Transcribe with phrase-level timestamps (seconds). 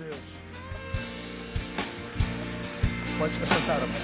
[0.00, 0.18] Deus.
[3.18, 4.00] Pode se sentar, amor.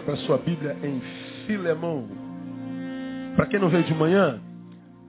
[0.00, 1.00] Abra sua Bíblia em
[1.46, 2.08] Filemão.
[3.36, 4.40] Para quem não veio de manhã,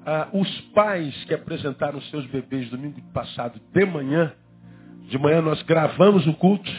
[0.06, 4.32] ah, os pais que apresentaram seus bebês domingo passado de manhã,
[5.10, 6.72] de manhã nós gravamos o culto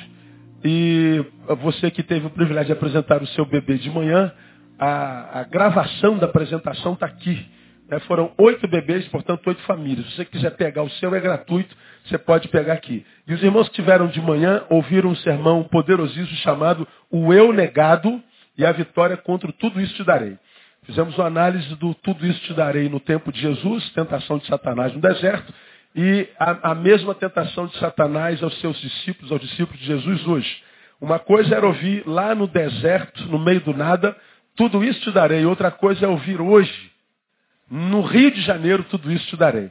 [0.68, 1.24] e
[1.62, 4.32] você que teve o privilégio de apresentar o seu bebê de manhã,
[4.76, 7.46] a, a gravação da apresentação está aqui.
[7.88, 10.04] É, foram oito bebês, portanto, oito famílias.
[10.10, 11.72] Se você quiser pegar o seu, é gratuito,
[12.04, 13.06] você pode pegar aqui.
[13.28, 18.20] E os irmãos que tiveram de manhã ouviram um sermão poderosíssimo chamado O Eu Negado
[18.58, 20.36] e a Vitória contra Tudo Isso Te Darei.
[20.82, 24.92] Fizemos uma análise do Tudo Isso Te Darei no tempo de Jesus, tentação de Satanás
[24.92, 25.54] no deserto,
[25.96, 30.62] e a, a mesma tentação de Satanás aos seus discípulos, aos discípulos de Jesus hoje.
[31.00, 34.14] Uma coisa era ouvir lá no deserto, no meio do nada,
[34.54, 35.46] tudo isso te darei.
[35.46, 36.92] Outra coisa é ouvir hoje,
[37.70, 39.70] no Rio de Janeiro, tudo isso te darei.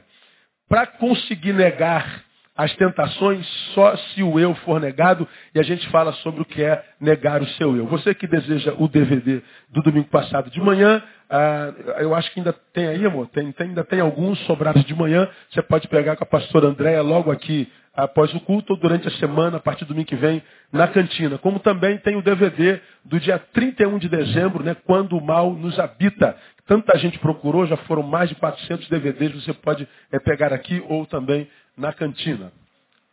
[0.68, 2.25] Para conseguir negar
[2.56, 6.62] as tentações, só se o eu for negado, e a gente fala sobre o que
[6.62, 7.86] é negar o seu eu.
[7.86, 12.54] Você que deseja o DVD do domingo passado de manhã, ah, eu acho que ainda
[12.72, 16.24] tem aí, amor, tem, tem, ainda tem alguns sobrados de manhã, você pode pegar com
[16.24, 19.88] a pastora Andréia logo aqui após o culto ou durante a semana, a partir do
[19.88, 21.38] domingo que vem, na cantina.
[21.38, 25.78] Como também tem o DVD do dia 31 de dezembro, né, quando o mal nos
[25.78, 26.36] habita.
[26.66, 31.06] Tanta gente procurou, já foram mais de 400 DVDs, você pode é, pegar aqui ou
[31.06, 32.52] também na cantina.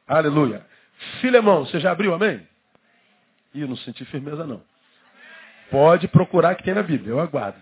[0.08, 0.66] Aleluia.
[1.20, 2.48] Filemão, você já abriu, amém?
[3.54, 4.62] Ih, não senti firmeza não.
[5.70, 7.62] Pode procurar que tem na Bíblia, eu aguardo.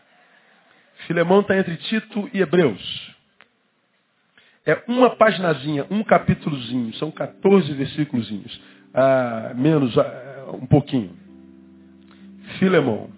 [1.08, 3.16] Filemão está entre Tito e Hebreus.
[4.66, 8.30] É uma paginazinha, um capítulozinho, são 14 versículos,
[8.94, 11.18] ah, menos ah, um pouquinho.
[12.60, 13.10] Filemão.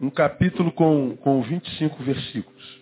[0.00, 2.80] Um capítulo com, com 25 versículos.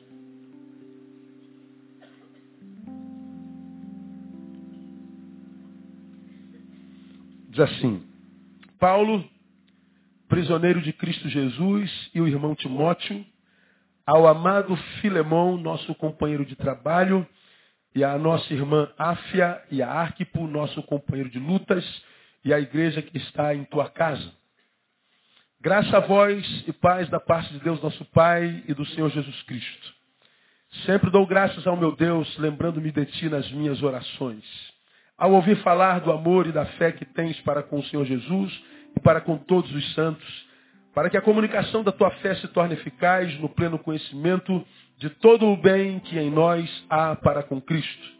[7.57, 8.07] Diz assim,
[8.79, 9.27] Paulo,
[10.29, 13.25] prisioneiro de Cristo Jesus, e o irmão Timóteo,
[14.07, 17.27] ao amado Filemão, nosso companheiro de trabalho,
[17.95, 21.83] e à nossa irmã Áfia e a Arquipo, nosso companheiro de lutas,
[22.45, 24.31] e à igreja que está em tua casa.
[25.59, 29.43] Graça a vós e paz da parte de Deus nosso Pai e do Senhor Jesus
[29.45, 29.95] Cristo.
[30.85, 34.45] Sempre dou graças ao meu Deus, lembrando-me de ti nas minhas orações.
[35.19, 38.53] Ao ouvir falar do amor e da fé que tens para com o Senhor Jesus
[38.95, 40.47] e para com todos os santos,
[40.95, 44.65] para que a comunicação da tua fé se torne eficaz no pleno conhecimento
[44.99, 48.17] de todo o bem que em nós há para com Cristo.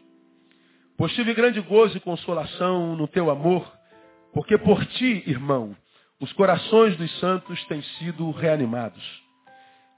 [0.97, 3.71] Pois tive grande gozo e consolação no teu amor,
[4.33, 5.75] porque por ti, irmão,
[6.19, 9.03] os corações dos santos têm sido reanimados.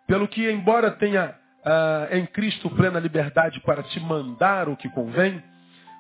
[0.06, 1.34] Pelo que, embora tenha
[1.64, 5.42] ah, em Cristo plena liberdade para te mandar o que convém,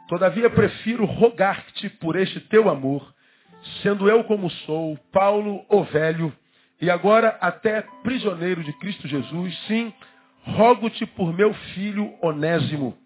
[0.09, 3.13] todavia prefiro rogar-te por este teu amor,
[3.83, 6.33] sendo eu como sou, Paulo, o velho,
[6.81, 9.93] e agora até prisioneiro de Cristo Jesus, sim,
[10.43, 12.97] rogo-te por meu filho Onésimo,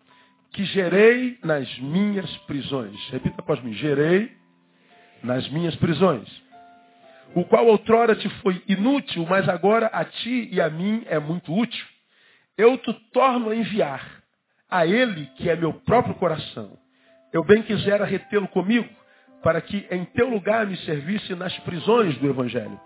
[0.54, 2.98] que gerei nas minhas prisões.
[3.10, 4.32] Repita após mim, gerei
[5.22, 6.30] nas minhas prisões.
[7.36, 11.54] O qual outrora te foi inútil, mas agora a ti e a mim é muito
[11.54, 11.86] útil.
[12.58, 14.24] Eu te torno a enviar
[14.70, 16.83] a ele, que é meu próprio coração.
[17.34, 18.88] Eu bem quisera retê-lo comigo,
[19.42, 22.80] para que em teu lugar me servisse nas prisões do Evangelho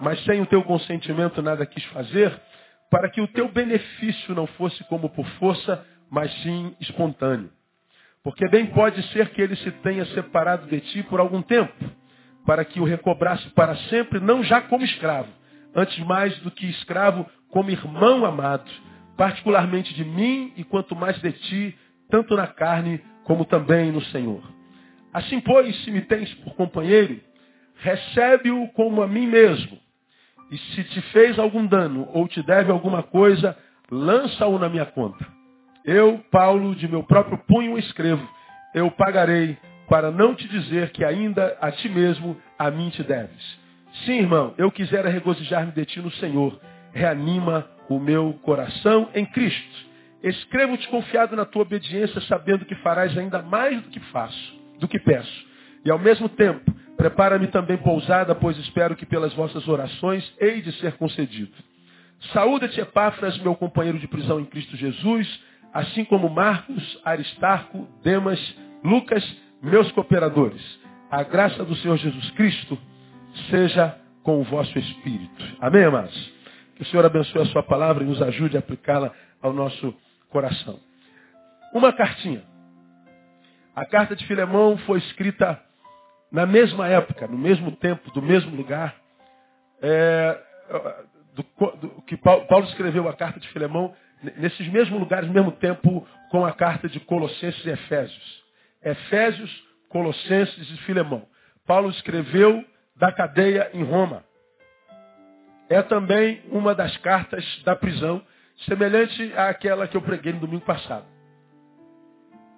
[0.00, 2.38] mas sem o teu consentimento nada quis fazer,
[2.90, 7.50] para que o teu benefício não fosse como por força, mas sim espontâneo.
[8.22, 11.72] Porque bem pode ser que ele se tenha separado de ti por algum tempo,
[12.46, 15.28] para que o recobrasse para sempre, não já como escravo,
[15.74, 18.70] antes mais do que escravo, como irmão amado,
[19.16, 21.78] particularmente de mim e quanto mais de ti,
[22.10, 24.42] tanto na carne como também no Senhor.
[25.12, 27.20] Assim, pois, se me tens por companheiro,
[27.76, 29.78] recebe-o como a mim mesmo
[30.50, 33.56] e se te fez algum dano ou te deve alguma coisa,
[33.90, 35.26] lança-o na minha conta.
[35.84, 38.26] Eu, Paulo, de meu próprio punho escrevo,
[38.74, 39.56] eu pagarei
[39.88, 43.58] para não te dizer que ainda a ti mesmo a mim te deves.
[44.04, 46.58] Sim, irmão, eu quisera regozijar-me de ti no Senhor.
[46.92, 49.87] Reanima o meu coração em Cristo.
[50.22, 54.98] Escrevo-te confiado na tua obediência, sabendo que farás ainda mais do que faço, do que
[54.98, 55.46] peço.
[55.84, 60.72] E ao mesmo tempo, Prepara-me também pousada, pois espero que pelas vossas orações hei de
[60.80, 61.52] ser concedido.
[62.32, 65.40] Saúda-te, Epáfras, meu companheiro de prisão em Cristo Jesus,
[65.72, 68.40] assim como Marcos, Aristarco, Demas,
[68.82, 69.24] Lucas,
[69.62, 70.60] meus cooperadores.
[71.08, 72.76] A graça do Senhor Jesus Cristo
[73.48, 75.44] seja com o vosso espírito.
[75.60, 76.32] Amém, amados?
[76.74, 79.94] Que o Senhor abençoe a sua palavra e nos ajude a aplicá-la ao nosso
[80.30, 80.78] coração.
[81.72, 82.42] Uma cartinha.
[83.74, 85.60] A carta de Filemão foi escrita
[86.30, 88.94] na mesma época, no mesmo tempo, do mesmo lugar.
[89.80, 90.38] É,
[91.34, 91.44] do,
[91.76, 93.94] do, que Paulo escreveu a carta de Filemão
[94.36, 98.44] nesses mesmos lugares, mesmo tempo, com a carta de Colossenses e Efésios.
[98.82, 101.26] Efésios, Colossenses e Filemão.
[101.66, 102.64] Paulo escreveu
[102.96, 104.24] da cadeia em Roma.
[105.68, 108.22] É também uma das cartas da prisão,
[108.64, 111.06] semelhante àquela que eu preguei no domingo passado.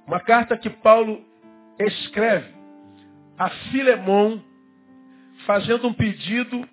[0.06, 1.24] Uma carta que Paulo
[1.78, 2.54] escreve
[3.38, 4.42] a Filemão,
[5.46, 6.68] fazendo um pedido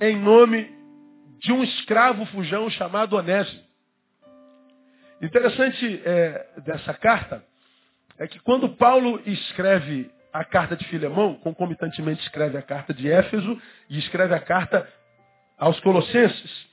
[0.00, 0.70] em nome
[1.38, 3.62] de um escravo fujão chamado Onésimo.
[5.22, 7.44] Interessante é, dessa carta
[8.18, 13.60] é que quando Paulo escreve a carta de Filemão, concomitantemente escreve a carta de Éfeso
[13.88, 14.88] e escreve a carta
[15.58, 16.69] aos Colossenses.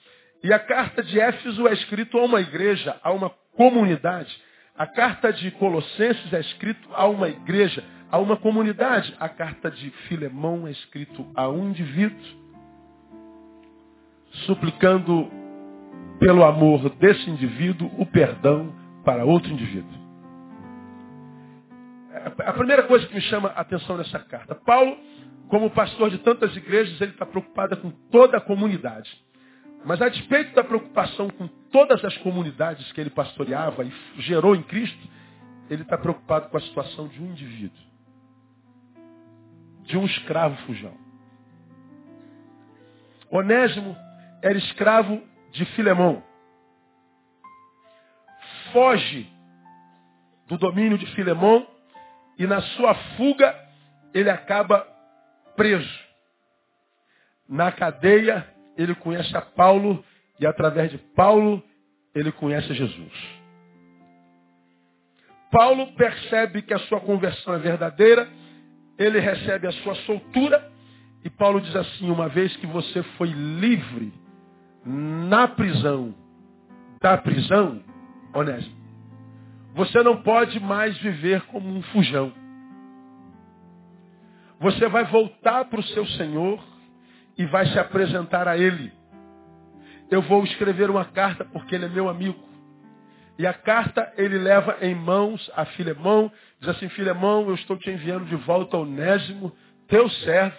[0.48, 4.34] E a carta de Éfeso é escrita a uma igreja, a uma comunidade.
[4.78, 9.14] A carta de Colossenses é escrita a uma igreja, a uma comunidade.
[9.20, 12.18] A carta de Filemão é escrita a um indivíduo,
[14.46, 15.30] suplicando
[16.18, 18.74] pelo amor desse indivíduo o perdão
[19.04, 20.00] para outro indivíduo.
[22.46, 24.98] A primeira coisa que me chama a atenção nessa carta, Paulo,
[25.50, 29.27] como pastor de tantas igrejas, ele está preocupado com toda a comunidade.
[29.88, 34.62] Mas a despeito da preocupação com todas as comunidades que ele pastoreava e gerou em
[34.62, 35.08] Cristo,
[35.70, 37.80] ele está preocupado com a situação de um indivíduo.
[39.84, 40.94] De um escravo fujão.
[43.32, 43.96] Onésimo
[44.42, 45.24] era escravo
[45.54, 46.22] de Filemão.
[48.74, 49.26] Foge
[50.48, 51.66] do domínio de Filemão
[52.38, 53.56] e na sua fuga
[54.14, 54.86] ele acaba
[55.56, 55.98] preso.
[57.48, 60.04] Na cadeia ele conhece a Paulo
[60.40, 61.62] e através de Paulo
[62.14, 63.12] ele conhece Jesus.
[65.52, 68.28] Paulo percebe que a sua conversão é verdadeira,
[68.98, 70.72] ele recebe a sua soltura
[71.24, 74.14] e Paulo diz assim: uma vez que você foi livre
[74.86, 76.14] na prisão,
[77.02, 77.84] da prisão,
[78.34, 78.72] honesto,
[79.74, 82.32] você não pode mais viver como um fujão.
[84.60, 86.64] Você vai voltar para o seu Senhor
[87.38, 88.92] e vai se apresentar a Ele.
[90.10, 92.48] Eu vou escrever uma carta porque Ele é meu amigo.
[93.38, 97.90] E a carta ele leva em mãos a Filemão, diz assim, Filemão, eu estou te
[97.90, 99.56] enviando de volta ao Onésimo,
[99.88, 100.58] teu servo,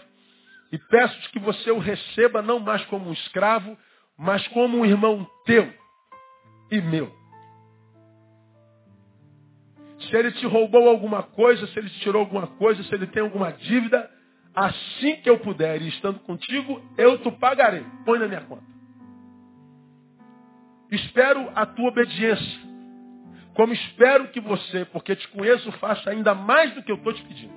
[0.71, 3.77] e peço que você o receba não mais como um escravo,
[4.17, 5.73] mas como um irmão teu
[6.71, 7.13] e meu.
[10.01, 13.23] Se ele te roubou alguma coisa, se ele te tirou alguma coisa, se ele tem
[13.23, 14.09] alguma dívida,
[14.58, 17.84] assim que eu puder e estando contigo, eu te pagarei.
[18.05, 18.66] Põe na minha conta.
[20.90, 22.69] Espero a tua obediência.
[23.55, 27.22] Como espero que você, porque te conheço, faça ainda mais do que eu estou te
[27.22, 27.52] pedindo.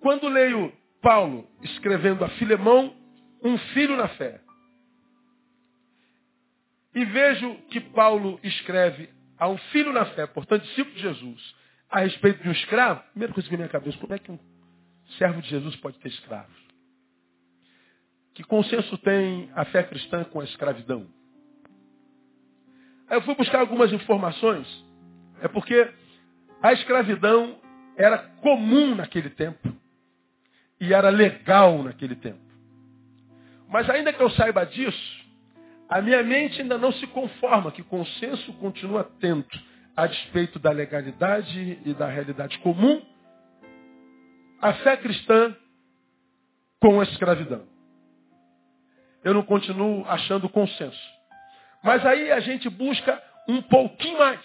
[0.00, 2.94] Quando leio Paulo escrevendo a Filemão,
[3.42, 4.40] um filho na fé,
[6.94, 9.08] e vejo que Paulo escreve
[9.42, 11.54] a um filho na fé, portanto, discípulo de Jesus,
[11.90, 14.30] a respeito de um escravo, primeira coisa que vem na minha cabeça, como é que
[14.30, 14.38] um
[15.18, 16.56] servo de Jesus pode ter escravos?
[18.34, 21.08] Que consenso tem a fé cristã com a escravidão?
[23.08, 24.64] Aí eu fui buscar algumas informações,
[25.40, 25.92] é porque
[26.62, 27.60] a escravidão
[27.96, 29.76] era comum naquele tempo
[30.80, 32.38] e era legal naquele tempo.
[33.68, 35.21] Mas ainda que eu saiba disso,
[35.92, 39.60] a minha mente ainda não se conforma que consenso continua atento
[39.94, 43.02] a despeito da legalidade e da realidade comum,
[44.58, 45.54] a fé cristã
[46.80, 47.66] com a escravidão.
[49.22, 50.98] Eu não continuo achando consenso.
[51.84, 54.40] Mas aí a gente busca um pouquinho mais.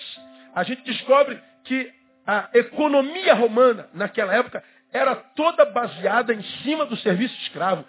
[0.53, 1.89] A gente descobre que
[2.25, 4.61] a economia romana, naquela época,
[4.91, 7.85] era toda baseada em cima do serviço escravo.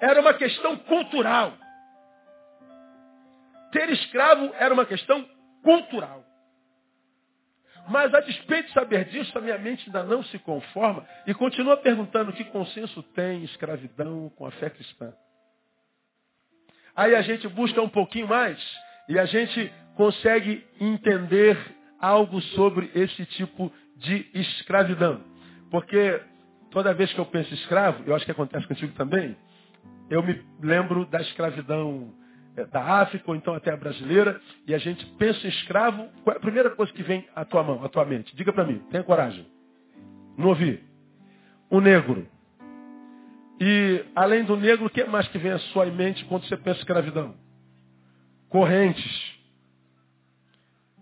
[0.00, 1.52] Era uma questão cultural.
[3.72, 5.24] Ter escravo era uma questão
[5.62, 6.24] cultural.
[7.88, 11.76] Mas a despeito de saber disso, a minha mente ainda não se conforma e continua
[11.76, 15.12] perguntando que consenso tem escravidão com a fé cristã.
[16.94, 18.58] Aí a gente busca um pouquinho mais
[19.08, 21.56] e a gente consegue entender
[21.98, 25.22] algo sobre esse tipo de escravidão.
[25.70, 26.20] Porque
[26.70, 29.36] toda vez que eu penso escravo, eu acho que acontece contigo também,
[30.10, 32.12] eu me lembro da escravidão
[32.66, 36.38] da África, ou então até a brasileira, e a gente pensa em escravo, qual é
[36.38, 38.34] a primeira coisa que vem à tua mão, à tua mente?
[38.36, 39.46] Diga para mim, tenha coragem.
[40.36, 40.82] Não ouvi.
[41.70, 42.26] O negro.
[43.60, 46.78] E além do negro, o que mais que vem à sua mente quando você pensa
[46.78, 47.34] em escravidão?
[48.48, 49.38] Correntes.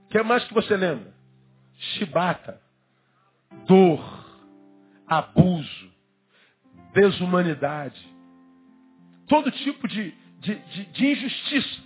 [0.04, 1.12] O que mais que você lembra?
[1.78, 2.60] Chibata.
[3.66, 4.24] Dor.
[5.06, 5.92] Abuso.
[6.94, 8.16] Desumanidade.
[9.28, 11.80] Todo tipo de, de, de, de injustiça.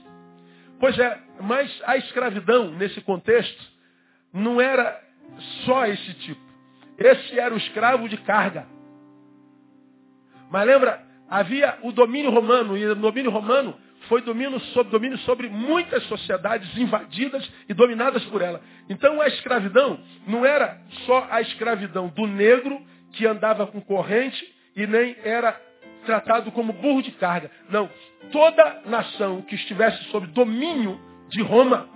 [0.78, 3.62] Pois é, mas a escravidão, nesse contexto,
[4.32, 4.98] não era
[5.64, 6.40] só esse tipo.
[6.98, 8.66] Esse era o escravo de carga.
[10.50, 13.76] Mas lembra, havia o domínio romano, e o domínio romano
[14.08, 18.60] foi domínio sobre, domínio sobre muitas sociedades invadidas e dominadas por ela.
[18.88, 22.80] Então a escravidão não era só a escravidão do negro
[23.12, 25.60] que andava com corrente e nem era
[26.04, 27.50] tratado como burro de carga.
[27.68, 27.88] Não.
[28.32, 31.88] Toda nação que estivesse sob domínio de Roma,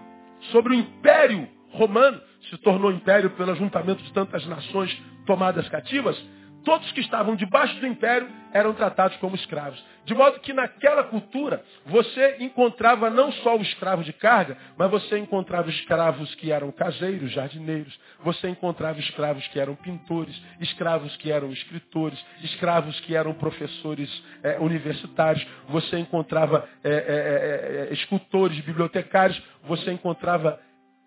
[0.53, 4.97] sobre o império romano, se tornou império pelo ajuntamento de tantas nações
[5.27, 6.17] tomadas cativas,
[6.65, 9.83] todos que estavam debaixo do império eram tratados como escravos.
[10.05, 15.19] De modo que naquela cultura você encontrava não só o escravo de carga, mas você
[15.19, 21.51] encontrava escravos que eram caseiros, jardineiros, você encontrava escravos que eram pintores, escravos que eram
[21.53, 24.11] escritores, escravos que eram professores
[24.43, 30.61] é, universitários, você encontrava é, é, escultores, bibliotecários, você encontrava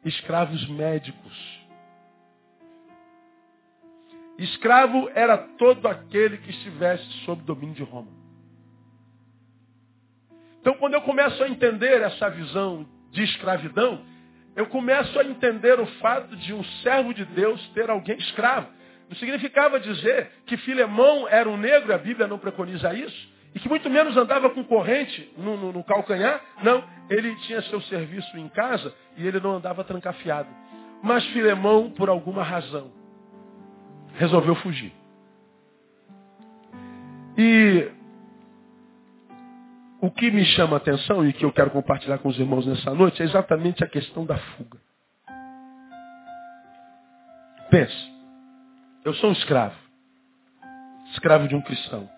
[0.04, 1.57] escravos médicos.
[4.38, 8.12] Escravo era todo aquele que estivesse sob domínio de Roma.
[10.62, 14.02] Então, quando eu começo a entender essa visão de escravidão,
[14.56, 18.68] eu começo a entender o fato de um servo de Deus ter alguém escravo.
[19.10, 23.70] Não significava dizer que Filemão era um negro, a Bíblia não preconiza isso, e que
[23.70, 26.42] muito menos andava com corrente no, no, no calcanhar.
[26.62, 30.50] Não, ele tinha seu serviço em casa e ele não andava trancafiado.
[31.02, 32.92] Mas Filemão, por alguma razão,
[34.18, 34.92] resolveu fugir.
[37.38, 37.92] E
[40.02, 42.94] o que me chama a atenção e que eu quero compartilhar com os irmãos nessa
[42.94, 44.80] noite é exatamente a questão da fuga.
[47.70, 48.12] Pense,
[49.06, 49.76] eu sou um escravo,
[51.12, 52.10] escravo de um cristão.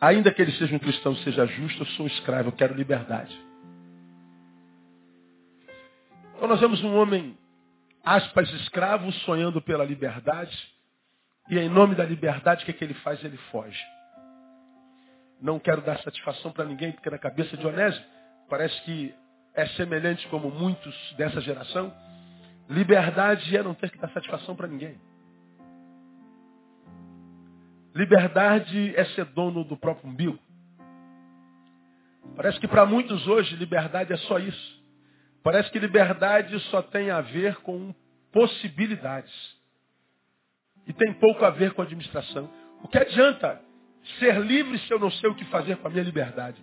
[0.00, 3.36] Ainda que ele seja um cristão, seja justo, eu sou um escravo, eu quero liberdade.
[6.36, 7.37] Então nós vemos um homem
[8.16, 10.56] aspas, escravo, sonhando pela liberdade.
[11.50, 13.22] E em nome da liberdade, o que, é que ele faz?
[13.22, 13.82] Ele foge.
[15.40, 18.02] Não quero dar satisfação para ninguém, porque na cabeça de Onésio
[18.48, 19.14] parece que
[19.54, 21.92] é semelhante como muitos dessa geração.
[22.68, 25.00] Liberdade é não ter que dar satisfação para ninguém.
[27.94, 30.38] Liberdade é ser dono do próprio umbigo.
[32.36, 34.77] Parece que para muitos hoje liberdade é só isso.
[35.42, 37.94] Parece que liberdade só tem a ver com
[38.32, 39.32] possibilidades.
[40.86, 42.50] E tem pouco a ver com administração.
[42.82, 43.60] O que adianta
[44.18, 46.62] ser livre se eu não sei o que fazer com a minha liberdade?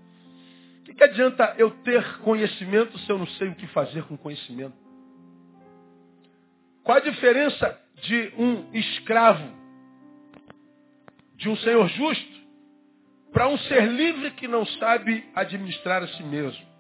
[0.82, 4.76] O que, adianta eu ter conhecimento se eu não sei o que fazer com conhecimento?
[6.84, 9.52] Qual a diferença de um escravo,
[11.36, 12.36] de um senhor justo,
[13.34, 16.75] para um ser livre que não sabe administrar a si mesmo?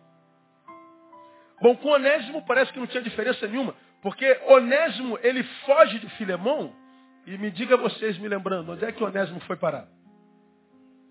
[1.61, 6.73] Bom, com Onésimo parece que não tinha diferença nenhuma, porque Onésimo, ele foge de Filemão,
[7.25, 9.87] e me diga vocês, me lembrando, onde é que Onésimo foi parar?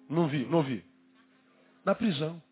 [0.08, 0.84] Não vi, não vi.
[1.84, 2.42] Na prisão.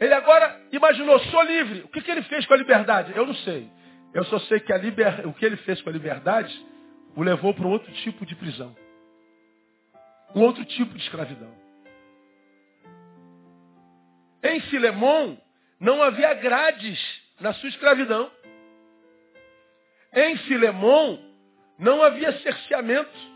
[0.00, 1.80] Ele agora imaginou, sou livre.
[1.82, 3.12] O que, que ele fez com a liberdade?
[3.14, 3.70] Eu não sei.
[4.12, 5.26] Eu só sei que a liber...
[5.26, 6.54] o que ele fez com a liberdade
[7.16, 8.74] o levou para um outro tipo de prisão.
[10.34, 11.63] Um outro tipo de escravidão.
[14.44, 15.38] Em Filemão
[15.80, 17.00] não havia grades
[17.40, 18.30] na sua escravidão.
[20.12, 21.18] Em Filemão
[21.78, 23.34] não havia cerceamento.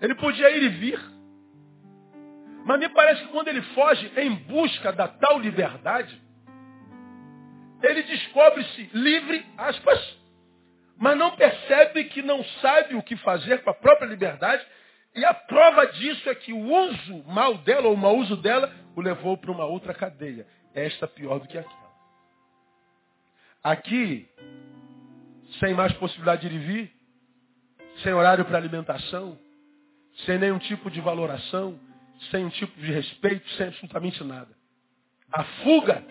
[0.00, 1.00] Ele podia ir e vir.
[2.64, 6.22] Mas me parece que quando ele foge em busca da tal liberdade,
[7.82, 10.18] ele descobre-se livre, aspas,
[10.96, 14.64] mas não percebe que não sabe o que fazer com a própria liberdade.
[15.14, 18.72] E a prova disso é que o uso mal dela, ou o mau uso dela,
[18.96, 20.46] o levou para uma outra cadeia.
[20.74, 21.84] Esta pior do que aquela.
[23.62, 24.28] Aqui,
[25.60, 26.92] sem mais possibilidade de ir e vir,
[28.02, 29.38] sem horário para alimentação,
[30.26, 31.78] sem nenhum tipo de valoração,
[32.30, 34.50] sem um tipo de respeito, sem absolutamente nada.
[35.32, 36.04] A fuga,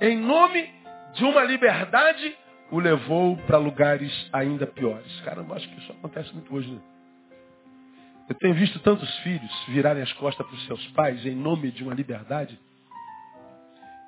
[0.00, 0.72] em nome
[1.14, 2.36] de uma liberdade,
[2.70, 5.20] o levou para lugares ainda piores.
[5.22, 6.70] Caramba, acho que isso acontece muito hoje.
[6.70, 6.80] Né?
[8.30, 11.82] Eu tenho visto tantos filhos virarem as costas para os seus pais em nome de
[11.82, 12.56] uma liberdade.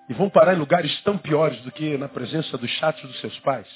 [0.09, 3.39] e vão parar em lugares tão piores do que na presença dos chatos dos seus
[3.41, 3.67] pais.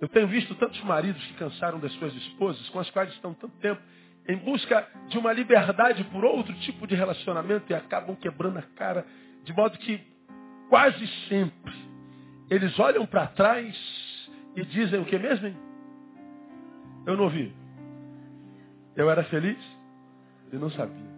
[0.00, 3.54] Eu tenho visto tantos maridos que cansaram das suas esposas, com as quais estão tanto
[3.58, 3.80] tempo
[4.26, 9.06] em busca de uma liberdade por outro tipo de relacionamento e acabam quebrando a cara,
[9.44, 10.00] de modo que
[10.68, 11.74] quase sempre
[12.50, 13.74] eles olham para trás
[14.56, 15.46] e dizem o que mesmo?
[15.46, 15.67] Hein?
[17.08, 17.50] Eu não ouvi.
[18.94, 19.58] Eu era feliz
[20.52, 21.08] e não sabia.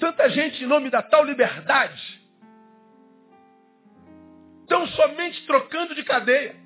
[0.00, 2.26] Tanta gente em nome da tal liberdade
[4.62, 6.56] estão somente trocando de cadeia.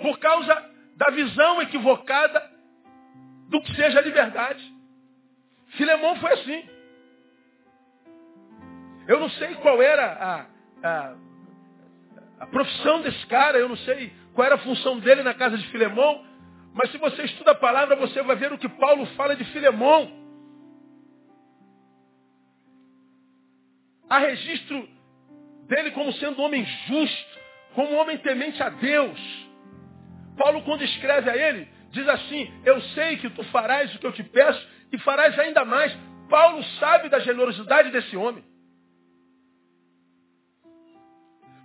[0.00, 0.54] Por causa
[0.96, 2.40] da visão equivocada
[3.50, 4.64] do que seja liberdade.
[5.76, 6.70] Filemão foi assim.
[9.06, 11.14] Eu não sei qual era a, a,
[12.40, 15.66] a profissão desse cara, eu não sei qual era a função dele na casa de
[15.68, 16.24] Filemão,
[16.74, 20.12] mas se você estuda a palavra, você vai ver o que Paulo fala de Filemão.
[24.08, 24.88] Há registro
[25.66, 27.38] dele como sendo um homem justo,
[27.74, 29.48] como um homem temente a Deus.
[30.36, 34.12] Paulo, quando escreve a ele, diz assim: Eu sei que tu farás o que eu
[34.12, 35.92] te peço e farás ainda mais.
[36.30, 38.44] Paulo sabe da generosidade desse homem.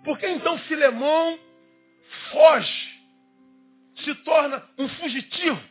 [0.04, 1.40] Por que então Filemão
[2.32, 3.04] foge,
[4.04, 5.62] se torna um fugitivo?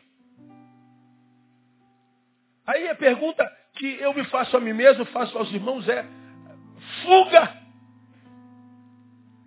[2.66, 6.06] Aí a pergunta que eu me faço a mim mesmo, faço aos irmãos é:
[7.02, 7.62] fuga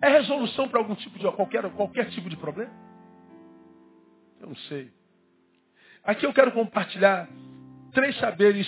[0.02, 2.72] é resolução para algum tipo de qualquer, qualquer tipo de problema?
[4.40, 4.92] Eu não sei.
[6.04, 7.28] Aqui eu quero compartilhar
[7.92, 8.66] três saberes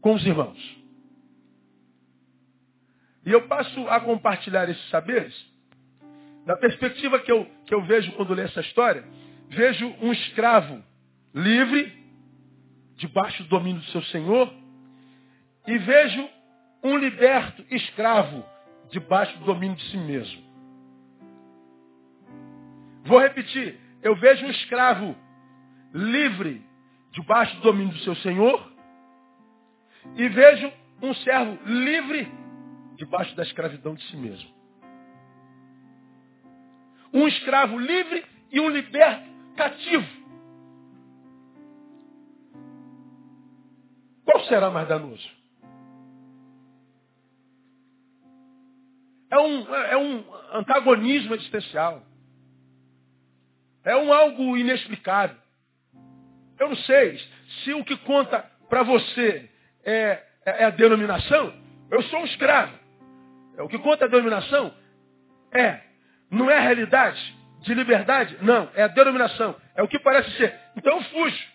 [0.00, 0.77] com os irmãos.
[3.28, 5.34] E eu passo a compartilhar esses saberes
[6.46, 9.04] da perspectiva que eu, que eu vejo quando leio essa história.
[9.50, 10.82] Vejo um escravo
[11.34, 11.92] livre,
[12.96, 14.50] debaixo do domínio do seu senhor,
[15.66, 16.26] e vejo
[16.82, 18.42] um liberto escravo
[18.90, 20.42] debaixo do domínio de si mesmo.
[23.04, 23.78] Vou repetir.
[24.02, 25.14] Eu vejo um escravo
[25.92, 26.64] livre
[27.12, 28.72] debaixo do domínio do seu senhor
[30.16, 32.47] e vejo um servo livre
[32.98, 34.50] debaixo da escravidão de si mesmo.
[37.14, 39.24] Um escravo livre e um liberto
[39.56, 40.06] cativo.
[44.24, 45.26] Qual será mais danoso?
[49.30, 52.02] É um, é um antagonismo existencial.
[53.84, 55.36] É um algo inexplicável.
[56.58, 57.18] Eu não sei
[57.62, 59.48] se o que conta para você
[59.84, 61.54] é, é, a denominação.
[61.90, 62.87] Eu sou um escravo.
[63.58, 64.72] É, o que conta a denominação
[65.52, 65.80] é,
[66.30, 68.38] não é a realidade de liberdade?
[68.40, 69.56] Não, é a denominação.
[69.74, 70.54] É o que parece ser.
[70.76, 71.46] Então eu fujo.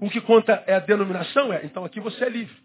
[0.00, 1.52] O que conta é a denominação?
[1.52, 2.56] É, então aqui você é livre.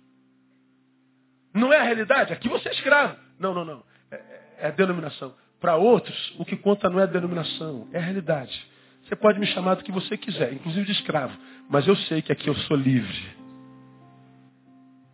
[1.53, 2.33] Não é a realidade?
[2.33, 3.15] Aqui você é escravo.
[3.39, 3.83] Não, não, não.
[4.11, 4.21] É,
[4.61, 5.33] é a denominação.
[5.61, 8.67] Para outros, o que conta não é a denominação, é a realidade.
[9.03, 11.37] Você pode me chamar do que você quiser, inclusive de escravo,
[11.69, 13.38] mas eu sei que aqui eu sou livre.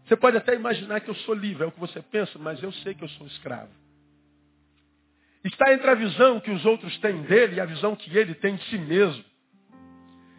[0.06, 2.72] Você pode até imaginar que eu sou livre, é o que você pensa, mas eu
[2.72, 3.72] sei que eu sou escravo.
[5.44, 8.56] Está entre a visão que os outros têm dele e a visão que ele tem
[8.56, 9.24] de si mesmo.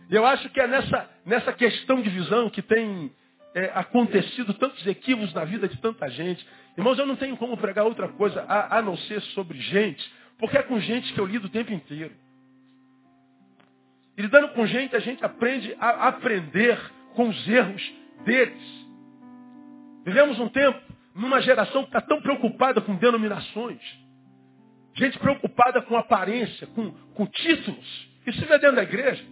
[0.09, 3.13] E eu acho que é nessa, nessa questão de visão que tem
[3.55, 6.47] é, acontecido tantos equívocos na vida de tanta gente.
[6.77, 10.59] Irmãos, eu não tenho como pregar outra coisa a, a não ser sobre gente, porque
[10.59, 12.15] é com gente que eu lido o tempo inteiro.
[14.17, 16.79] E lidando com gente, a gente aprende a aprender
[17.15, 17.83] com os erros
[18.25, 18.86] deles.
[20.07, 20.81] Vivemos um tempo
[21.17, 23.81] numa geração que está tão preocupada com denominações.
[24.95, 28.09] Gente preocupada com aparência, com, com títulos.
[28.25, 29.25] Isso vê dentro da igreja.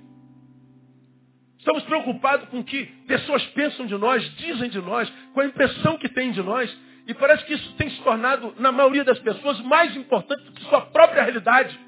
[1.58, 5.96] Estamos preocupados com o que pessoas pensam de nós, dizem de nós, com a impressão
[5.96, 6.76] que têm de nós.
[7.06, 10.62] E parece que isso tem se tornado, na maioria das pessoas, mais importante do que
[10.64, 11.78] sua própria realidade.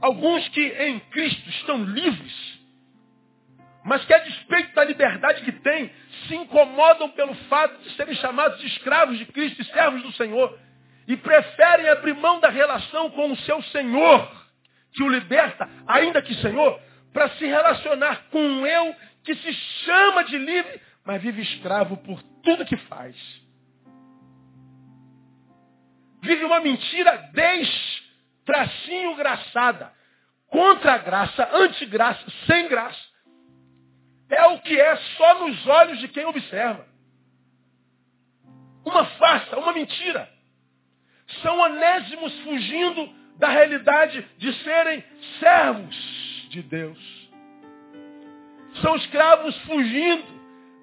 [0.00, 2.53] Alguns que em Cristo estão livres,
[3.84, 5.92] mas que a despeito da liberdade que têm,
[6.26, 10.58] se incomodam pelo fato de serem chamados de escravos de Cristo e servos do Senhor.
[11.06, 14.32] E preferem abrir mão da relação com o seu Senhor,
[14.94, 16.80] que o liberta, ainda que Senhor,
[17.12, 22.22] para se relacionar com um eu que se chama de livre, mas vive escravo por
[22.42, 23.14] tudo que faz.
[26.22, 29.92] Vive uma mentira des-tracinho graçada.
[30.48, 33.13] Contra a graça, antigraça, sem graça.
[34.30, 36.86] É o que é só nos olhos de quem observa.
[38.84, 40.28] Uma farsa, uma mentira.
[41.42, 43.08] São onésimos fugindo
[43.38, 45.04] da realidade de serem
[45.38, 47.30] servos de Deus.
[48.82, 50.34] São escravos fugindo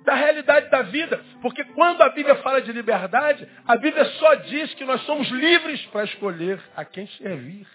[0.03, 1.23] da realidade da vida.
[1.41, 5.83] Porque quando a Bíblia fala de liberdade, a Bíblia só diz que nós somos livres
[5.87, 7.67] para escolher a quem servir.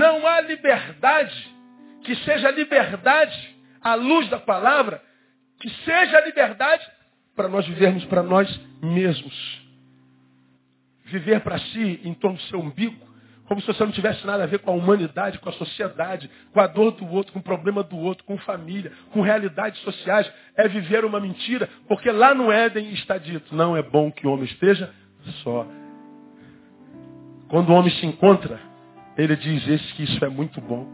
[0.00, 1.54] Não há liberdade
[2.04, 5.02] que seja liberdade à luz da palavra,
[5.60, 6.90] que seja liberdade
[7.36, 8.48] para nós vivermos para nós
[8.82, 9.60] mesmos.
[11.04, 12.96] Viver para si em torno do seu umbigo,
[13.44, 16.60] como se você não tivesse nada a ver com a humanidade, com a sociedade, com
[16.60, 20.66] a dor do outro, com o problema do outro, com família, com realidades sociais, é
[20.66, 24.46] viver uma mentira, porque lá no Éden está dito, não é bom que o homem
[24.46, 24.94] esteja
[25.42, 25.66] só.
[27.48, 28.69] Quando o homem se encontra,
[29.20, 30.86] ele diz, esse que isso é muito bom.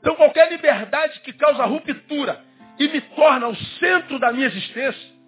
[0.00, 2.40] Então qualquer liberdade que causa ruptura
[2.78, 5.18] e me torna o centro da minha existência,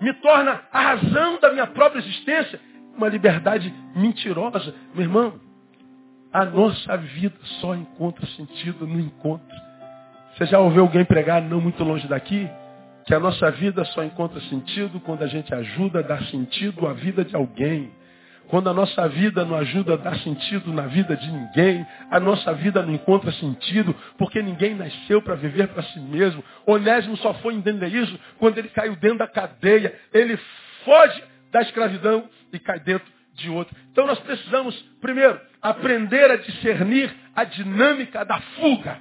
[0.00, 2.60] me torna a razão da minha própria existência,
[2.96, 4.74] uma liberdade mentirosa.
[4.94, 5.40] Meu irmão,
[6.32, 9.56] a nossa vida só encontra sentido no encontro.
[10.34, 12.48] Você já ouviu alguém pregar não muito longe daqui?
[13.06, 16.92] Que a nossa vida só encontra sentido quando a gente ajuda a dar sentido à
[16.92, 17.92] vida de alguém.
[18.52, 22.52] Quando a nossa vida não ajuda a dar sentido na vida de ninguém, a nossa
[22.52, 26.44] vida não encontra sentido, porque ninguém nasceu para viver para si mesmo.
[26.66, 29.98] Onésimo só foi entender isso quando ele caiu dentro da cadeia.
[30.12, 30.38] Ele
[30.84, 33.74] foge da escravidão e cai dentro de outra.
[33.90, 39.00] Então nós precisamos, primeiro, aprender a discernir a dinâmica da fuga.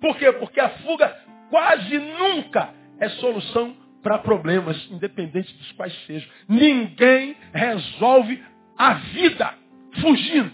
[0.00, 0.32] Por quê?
[0.32, 1.16] Porque a fuga
[1.48, 3.76] quase nunca é solução
[4.08, 6.26] para problemas, independente dos quais sejam.
[6.48, 8.42] Ninguém resolve
[8.78, 9.54] a vida
[10.00, 10.50] fugindo.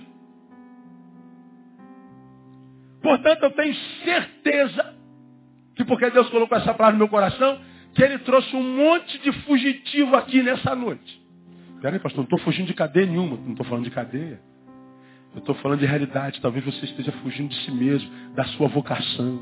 [3.01, 4.97] Portanto, eu tenho certeza
[5.77, 7.61] que porque Deus colocou essa palavra no meu coração,
[7.95, 11.23] que ele trouxe um monte de fugitivo aqui nessa noite.
[11.81, 13.37] Peraí, pastor, não estou fugindo de cadeia nenhuma.
[13.37, 14.41] Não estou falando de cadeia.
[15.33, 16.41] Eu estou falando de realidade.
[16.41, 19.41] Talvez você esteja fugindo de si mesmo, da sua vocação.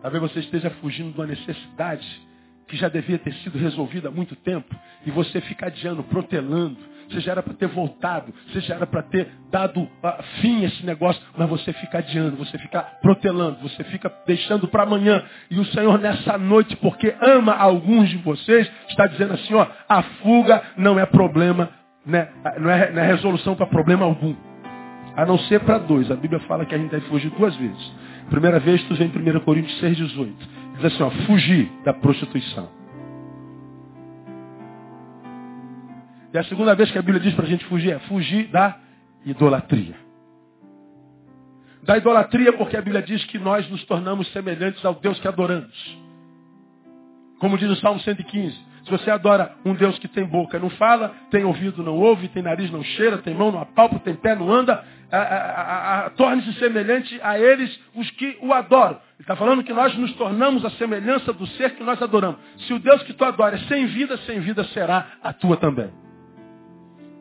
[0.00, 2.29] Talvez você esteja fugindo de uma necessidade
[2.70, 4.74] que já devia ter sido resolvida há muito tempo.
[5.04, 6.78] E você fica adiando, protelando.
[7.10, 10.68] Você já era para ter voltado, você já era para ter dado uh, fim a
[10.68, 15.20] esse negócio, mas você fica adiando, você fica protelando, você fica deixando para amanhã.
[15.50, 20.02] E o Senhor nessa noite, porque ama alguns de vocês, está dizendo assim, ó, a
[20.22, 21.70] fuga não é problema,
[22.06, 22.28] né?
[22.60, 24.32] não, é, não é resolução para problema algum.
[25.16, 26.08] A não ser para dois.
[26.12, 27.92] A Bíblia fala que a gente deve fugir duas vezes.
[28.28, 30.48] Primeira vez, tu vem em 1 Coríntios 6, 18.
[30.76, 32.68] Diz assim, ó, fugir da prostituição.
[36.32, 38.78] E a segunda vez que a Bíblia diz para a gente fugir é fugir da
[39.24, 39.96] idolatria.
[41.82, 45.98] Da idolatria porque a Bíblia diz que nós nos tornamos semelhantes ao Deus que adoramos.
[47.40, 48.69] Como diz o Salmo 115.
[48.84, 52.28] Se você adora um Deus que tem boca e não fala, tem ouvido não ouve,
[52.28, 54.82] tem nariz não cheira, tem mão não apalpa, tem pé não anda,
[56.16, 58.92] torne-se semelhante a eles os que o adoram.
[58.92, 62.38] Ele está falando que nós nos tornamos a semelhança do ser que nós adoramos.
[62.66, 65.90] Se o Deus que tu adora é sem vida, sem vida será a tua também.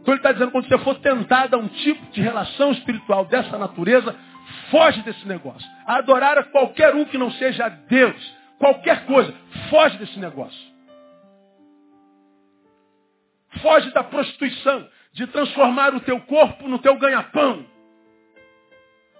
[0.02, 3.58] Então ele está dizendo, quando você for tentado a um tipo de relação espiritual dessa
[3.58, 4.15] natureza,
[4.72, 5.67] foge desse negócio.
[5.86, 8.36] Adorar a qualquer um que não seja Deus.
[8.58, 9.34] Qualquer coisa.
[9.69, 10.68] Foge desse negócio.
[13.62, 14.88] Foge da prostituição.
[15.12, 17.65] De transformar o teu corpo no teu ganha-pão.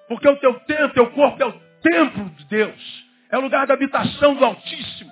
[0.08, 3.06] Porque o teu templo, teu corpo é o templo de Deus.
[3.32, 5.12] É o lugar da habitação do Altíssimo.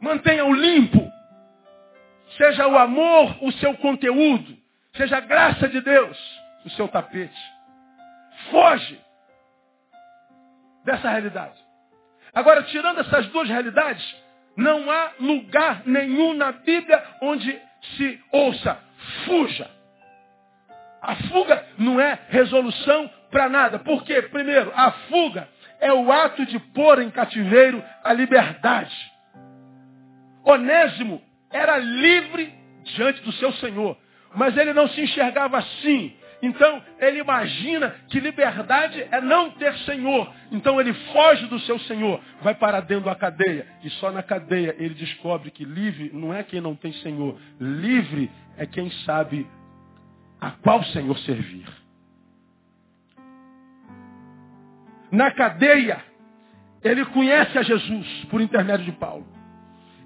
[0.00, 1.10] Mantenha-o limpo.
[2.36, 4.56] Seja o amor o seu conteúdo.
[4.96, 6.18] Seja a graça de Deus
[6.64, 7.52] o seu tapete.
[8.50, 9.00] Foge
[10.84, 11.58] dessa realidade.
[12.34, 14.16] Agora, tirando essas duas realidades,
[14.56, 17.60] não há lugar nenhum na Bíblia onde
[17.96, 18.78] se ouça
[19.24, 19.70] fuja.
[21.00, 23.78] A fuga não é resolução para nada.
[23.78, 24.22] Por quê?
[24.22, 25.48] Primeiro, a fuga
[25.80, 28.94] é o ato de pôr em cativeiro a liberdade.
[30.44, 33.96] Onésimo era livre diante do seu Senhor,
[34.34, 36.16] mas ele não se enxergava assim.
[36.42, 40.28] Então, ele imagina que liberdade é não ter Senhor.
[40.50, 43.64] Então, ele foge do seu Senhor, vai para dentro da cadeia.
[43.84, 47.38] E só na cadeia ele descobre que livre não é quem não tem Senhor.
[47.60, 49.48] Livre é quem sabe
[50.40, 51.66] a qual Senhor servir.
[55.12, 56.02] Na cadeia,
[56.82, 59.26] ele conhece a Jesus por intermédio de Paulo.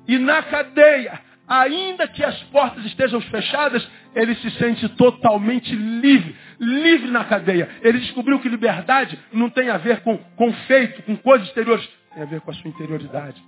[0.07, 1.19] E na cadeia,
[1.49, 7.69] ainda que as portas estejam fechadas, ele se sente totalmente livre, livre na cadeia.
[7.83, 10.19] Ele descobriu que liberdade não tem a ver com,
[10.67, 13.45] feito, com coisas exteriores, tem a ver com a sua interioridade.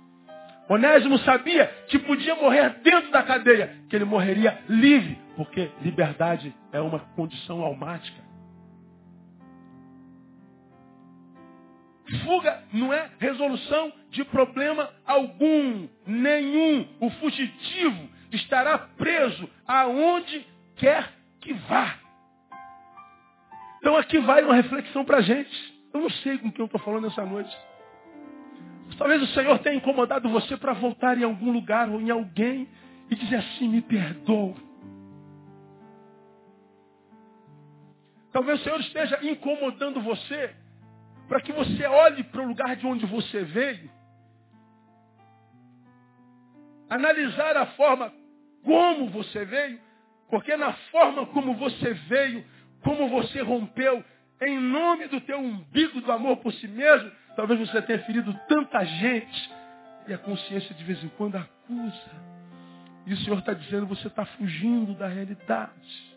[0.69, 6.79] Onésimo sabia que podia morrer dentro da cadeia, que ele morreria livre, porque liberdade é
[6.79, 8.21] uma condição almática.
[12.23, 16.87] Fuga não é resolução de problema algum, nenhum.
[16.99, 20.45] O fugitivo estará preso aonde
[20.79, 21.11] quer
[21.41, 21.95] que vá.
[23.77, 25.79] Então aqui vai uma reflexão para a gente.
[25.93, 27.55] Eu não sei com quem eu estou falando essa noite.
[28.97, 32.67] Talvez o Senhor tenha incomodado você para voltar em algum lugar ou em alguém
[33.09, 34.55] e dizer assim, me perdoa.
[38.31, 40.53] Talvez o Senhor esteja incomodando você
[41.27, 43.89] para que você olhe para o lugar de onde você veio,
[46.89, 48.11] analisar a forma
[48.63, 49.79] como você veio,
[50.29, 52.45] porque na forma como você veio,
[52.83, 54.03] como você rompeu,
[54.41, 58.83] em nome do teu umbigo do amor por si mesmo, talvez você tenha ferido tanta
[58.85, 59.51] gente
[60.07, 62.29] e a consciência de vez em quando acusa.
[63.05, 66.09] E o Senhor está dizendo, você está fugindo da realidade.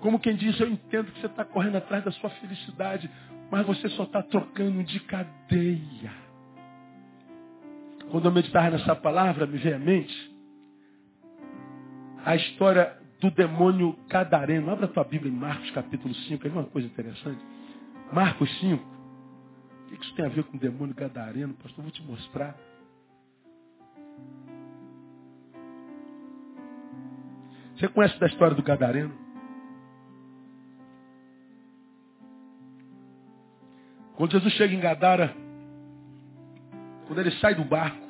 [0.00, 3.08] Como quem diz, eu entendo que você está correndo atrás da sua felicidade,
[3.50, 6.12] mas você só está trocando de cadeia.
[8.10, 10.31] Quando eu meditava nessa palavra, me veio à mente
[12.24, 14.70] a história do demônio gadareno.
[14.70, 17.40] Abra a tua Bíblia em Marcos capítulo 5, aí uma coisa interessante.
[18.12, 18.82] Marcos 5.
[18.82, 21.54] O que isso tem a ver com o demônio gadareno?
[21.54, 22.56] Pastor, vou te mostrar.
[27.76, 29.12] Você conhece da história do gadareno?
[34.14, 35.34] Quando Jesus chega em Gadara,
[37.06, 38.06] quando ele sai do barco,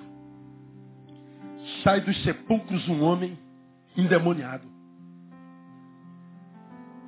[1.82, 3.38] sai dos sepulcros um homem
[3.96, 4.70] endemoniado.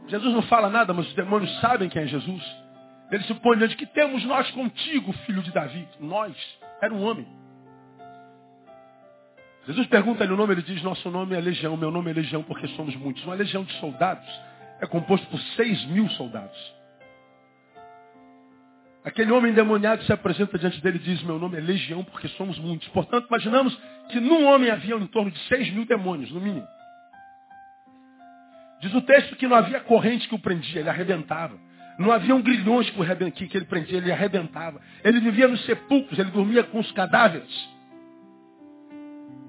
[0.07, 2.43] Jesus não fala nada, mas os demônios sabem quem é Jesus.
[3.11, 5.87] Ele se põe diante que temos nós contigo, filho de Davi.
[6.01, 6.35] Nós.
[6.81, 7.27] Era um homem.
[9.67, 12.69] Jesus pergunta-lhe o nome, ele diz, nosso nome é legião, meu nome é legião porque
[12.69, 13.25] somos muitos.
[13.25, 14.29] Uma legião de soldados
[14.81, 16.75] é composto por seis mil soldados.
[19.05, 22.59] Aquele homem endemoniado se apresenta diante dele e diz, meu nome é Legião, porque somos
[22.59, 22.89] muitos.
[22.89, 26.67] Portanto, imaginamos que num homem havia em torno de seis mil demônios, no mínimo.
[28.81, 31.55] Diz o texto que não havia corrente que o prendia, ele arrebentava.
[31.99, 32.91] Não havia um grilhões
[33.35, 34.81] que, que ele prendia, ele arrebentava.
[35.05, 37.75] Ele vivia nos sepulcros, ele dormia com os cadáveres.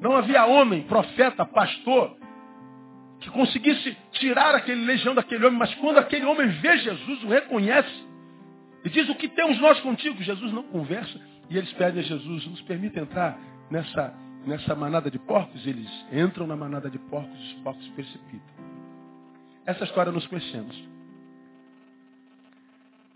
[0.01, 2.15] Não havia homem, profeta, pastor,
[3.21, 8.05] que conseguisse tirar aquele legião daquele homem, mas quando aquele homem vê Jesus, o reconhece,
[8.85, 10.21] e diz, o que temos nós contigo?
[10.21, 11.19] Jesus não conversa.
[11.49, 13.35] E eles pedem a Jesus, nos permita entrar
[13.71, 14.13] nessa,
[14.45, 15.65] nessa manada de porcos?
[15.65, 18.55] Eles entram na manada de porcos, os porcos se precipitam.
[19.65, 20.79] Essa história nós conhecemos.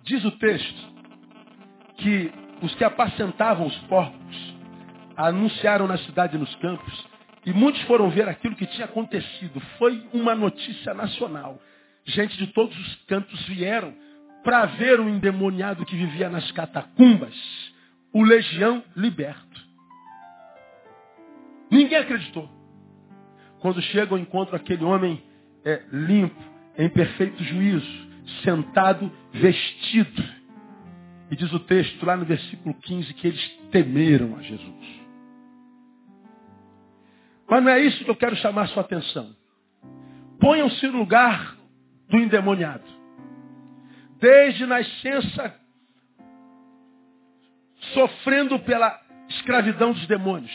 [0.04, 0.94] Diz o texto
[1.98, 2.32] que
[2.64, 4.56] os que apacentavam os porcos
[5.16, 7.08] anunciaram na cidade e nos campos
[7.46, 9.60] e muitos foram ver aquilo que tinha acontecido.
[9.78, 11.62] Foi uma notícia nacional.
[12.06, 13.94] Gente de todos os cantos vieram
[14.44, 17.36] para ver o endemoniado que vivia nas catacumbas,
[18.14, 19.70] o legião liberto.
[21.70, 22.50] Ninguém acreditou.
[23.60, 25.22] Quando chegam, encontram aquele homem
[25.64, 26.42] é, limpo,
[26.78, 28.10] em perfeito juízo,
[28.44, 30.24] sentado, vestido.
[31.30, 35.00] E diz o texto lá no versículo 15 que eles temeram a Jesus.
[37.48, 39.36] Mas não é isso que eu quero chamar sua atenção.
[40.40, 41.58] Ponham-se no lugar
[42.08, 42.99] do endemoniado
[44.20, 45.56] desde nascença,
[47.94, 50.52] sofrendo pela escravidão dos demônios,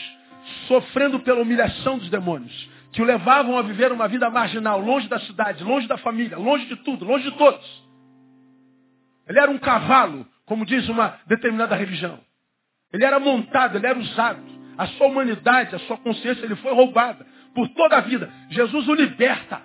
[0.67, 5.19] sofrendo pela humilhação dos demônios, que o levavam a viver uma vida marginal, longe da
[5.19, 7.85] cidade, longe da família, longe de tudo, longe de todos.
[9.27, 12.19] Ele era um cavalo, como diz uma determinada religião.
[12.93, 14.41] Ele era montado, ele era usado.
[14.77, 18.31] A sua humanidade, a sua consciência, ele foi roubada por toda a vida.
[18.49, 19.61] Jesus o liberta.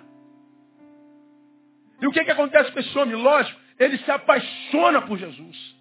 [2.01, 3.15] E o que, que acontece com esse homem?
[3.15, 5.75] Lógico, ele se apaixona por Jesus.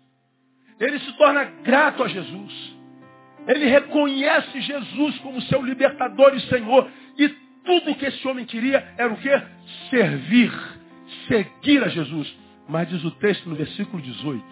[0.79, 2.77] Ele se torna grato a Jesus.
[3.47, 6.91] Ele reconhece Jesus como seu libertador e Senhor.
[7.19, 7.29] E
[7.63, 9.31] tudo que esse homem queria era o quê?
[9.91, 10.51] Servir,
[11.29, 12.35] seguir a Jesus.
[12.67, 14.45] Mas diz o texto no versículo 18.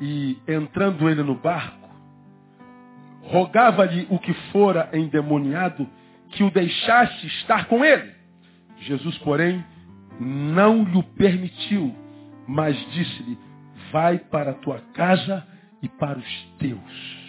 [0.00, 1.90] E entrando ele no barco,
[3.22, 5.88] rogava-lhe o que fora endemoniado
[6.30, 8.12] que o deixasse estar com ele.
[8.78, 9.64] Jesus, porém,
[10.20, 11.94] não lhe permitiu,
[12.46, 13.38] mas disse-lhe,
[13.90, 15.46] vai para a tua casa
[15.82, 17.22] e para os teus.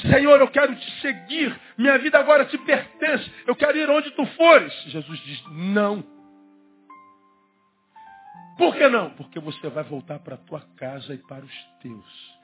[0.00, 4.26] Senhor, eu quero te seguir, minha vida agora te pertence, eu quero ir onde tu
[4.26, 4.72] fores.
[4.88, 6.04] Jesus diz, não.
[8.58, 9.10] Por que não?
[9.10, 12.36] Porque você vai voltar para a tua casa e para os teus.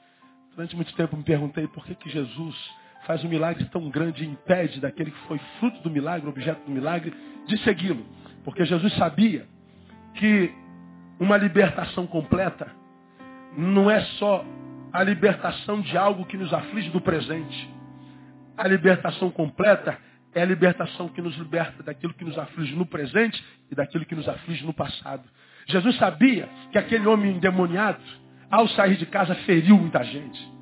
[0.55, 2.55] Durante muito tempo me perguntei por que, que Jesus
[3.05, 6.71] faz um milagre tão grande e impede daquele que foi fruto do milagre, objeto do
[6.71, 7.13] milagre,
[7.47, 8.05] de segui-lo.
[8.43, 9.47] Porque Jesus sabia
[10.15, 10.53] que
[11.19, 12.71] uma libertação completa
[13.57, 14.43] não é só
[14.91, 17.69] a libertação de algo que nos aflige do presente.
[18.57, 19.97] A libertação completa
[20.33, 24.15] é a libertação que nos liberta daquilo que nos aflige no presente e daquilo que
[24.15, 25.23] nos aflige no passado.
[25.67, 28.01] Jesus sabia que aquele homem endemoniado,
[28.49, 30.53] ao sair de casa, feriu muita gente.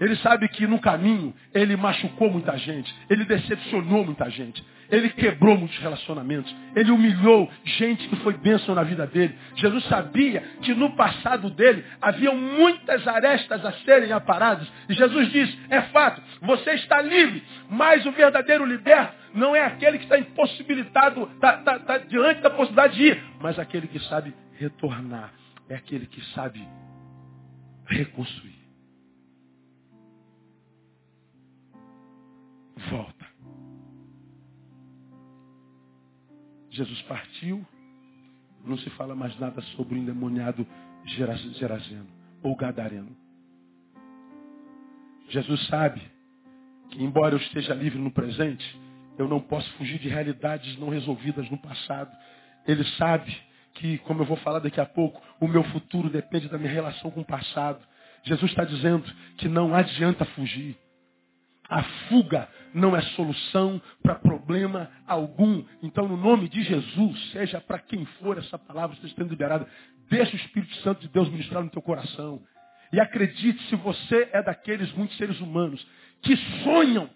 [0.00, 5.56] Ele sabe que no caminho ele machucou muita gente, ele decepcionou muita gente, ele quebrou
[5.56, 9.36] muitos relacionamentos, ele humilhou gente que foi bênção na vida dele.
[9.56, 14.66] Jesus sabia que no passado dele havia muitas arestas a serem aparadas.
[14.88, 19.98] E Jesus diz: é fato, você está livre, mas o verdadeiro liberto não é aquele
[19.98, 24.32] que está impossibilitado, está, está, está diante da possibilidade de ir, mas aquele que sabe
[24.58, 25.32] retornar,
[25.68, 26.66] é aquele que sabe
[27.86, 28.57] reconstruir.
[32.90, 33.26] Volta.
[36.70, 37.66] Jesus partiu,
[38.64, 40.66] não se fala mais nada sobre o endemoniado
[41.04, 42.06] Gerazeno
[42.42, 43.16] ou Gadareno.
[45.28, 46.00] Jesus sabe
[46.90, 48.80] que, embora eu esteja livre no presente,
[49.18, 52.16] eu não posso fugir de realidades não resolvidas no passado.
[52.66, 53.36] Ele sabe
[53.74, 57.10] que, como eu vou falar daqui a pouco, o meu futuro depende da minha relação
[57.10, 57.80] com o passado.
[58.22, 59.04] Jesus está dizendo
[59.36, 60.76] que não adianta fugir.
[61.68, 65.64] A fuga não é solução para problema algum.
[65.82, 69.68] Então, no nome de Jesus, seja para quem for essa palavra esteja sendo liberada,
[70.08, 72.42] deixa o Espírito Santo de Deus ministrar no teu coração.
[72.92, 75.86] E acredite, se você é daqueles muitos seres humanos
[76.22, 77.10] que sonham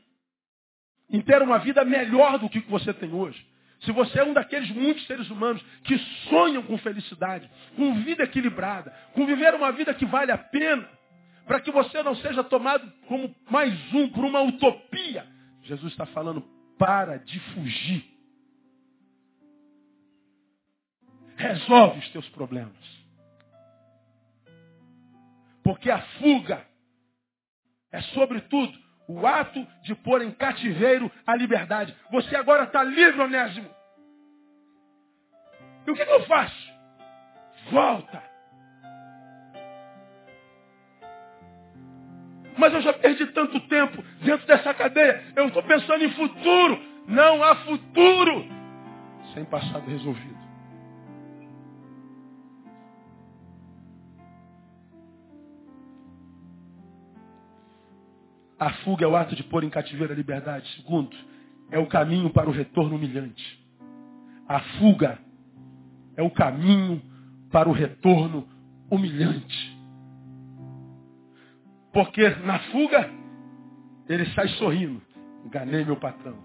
[1.11, 3.47] em ter uma vida melhor do que você tem hoje.
[3.83, 8.93] Se você é um daqueles muitos seres humanos que sonham com felicidade, com vida equilibrada,
[9.13, 10.89] com viver uma vida que vale a pena,
[11.47, 15.27] para que você não seja tomado como mais um por uma utopia.
[15.63, 16.43] Jesus está falando,
[16.79, 18.05] para de fugir.
[21.37, 23.03] Resolve os teus problemas.
[25.63, 26.67] Porque a fuga
[27.93, 28.77] é, sobretudo,
[29.07, 31.95] o ato de pôr em cativeiro a liberdade.
[32.11, 33.69] Você agora está livre, Onésimo.
[35.87, 36.73] E o que, que eu faço?
[37.71, 38.32] Volta.
[42.63, 45.21] Mas eu já perdi tanto tempo dentro dessa cadeia.
[45.35, 46.79] Eu estou pensando em futuro.
[47.09, 48.47] Não há futuro
[49.35, 50.41] sem passado resolvido.
[58.61, 60.71] A fuga é o ato de pôr em cativeiro a liberdade.
[60.77, 61.17] Segundo,
[61.69, 63.61] é o caminho para o retorno humilhante.
[64.47, 65.19] A fuga
[66.17, 67.03] é o caminho
[67.51, 68.49] para o retorno
[68.89, 69.62] humilhante.
[71.93, 73.11] Porque na fuga,
[74.09, 75.01] ele sai sorrindo.
[75.45, 76.39] Enganei meu patrão.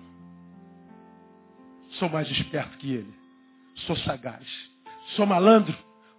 [1.92, 3.14] Sou mais esperto que ele.
[3.86, 4.46] Sou sagaz.
[5.16, 5.76] Sou malandro.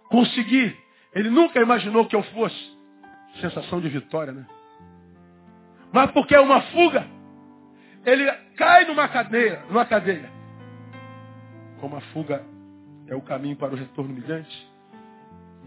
[0.09, 0.75] Consegui.
[1.13, 2.77] Ele nunca imaginou que eu fosse.
[3.41, 4.45] Sensação de vitória, né?
[5.91, 7.05] Mas porque é uma fuga,
[8.05, 10.29] ele cai numa cadeia, numa cadeia.
[11.79, 12.45] Como a fuga
[13.07, 14.68] é o caminho para o retorno humilhante,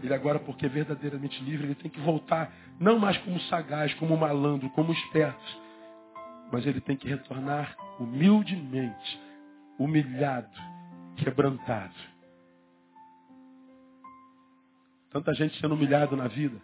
[0.03, 4.17] ele agora, porque é verdadeiramente livre, ele tem que voltar, não mais como sagaz, como
[4.17, 5.61] malandro, como esperto,
[6.51, 9.19] mas ele tem que retornar humildemente,
[9.79, 10.49] humilhado,
[11.15, 11.93] quebrantado.
[15.09, 16.59] Tanta gente sendo humilhado na vida.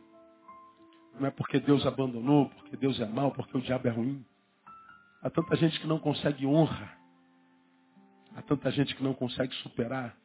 [1.19, 4.25] Não é porque Deus abandonou, porque Deus é mau, porque o diabo é ruim.
[5.21, 6.91] Há tanta gente que não consegue honra.
[8.35, 10.15] Há tanta gente que não consegue superar.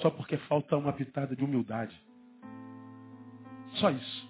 [0.00, 1.94] Só porque falta uma pitada de humildade.
[3.74, 4.28] Só isso.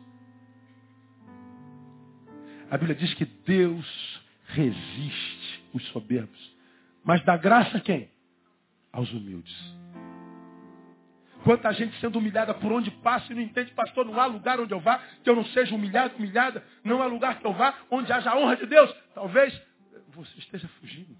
[2.71, 6.55] A Bíblia diz que Deus resiste os soberbos.
[7.05, 8.11] Mas dá graça a quem?
[8.93, 9.55] Aos humildes.
[11.43, 14.73] Quanta gente sendo humilhada por onde passa e não entende, pastor, não há lugar onde
[14.73, 16.65] eu vá que eu não seja humilhado, humilhada.
[16.83, 18.91] Não há lugar que eu vá onde haja a honra de Deus.
[19.15, 19.61] Talvez
[20.09, 21.15] você esteja fugindo.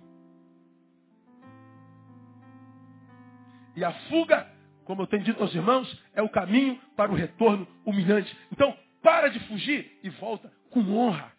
[3.77, 4.54] E a fuga
[4.85, 8.37] como eu tenho dito aos irmãos, é o caminho para o retorno humilhante.
[8.53, 11.33] Então, para de fugir e volta com honra,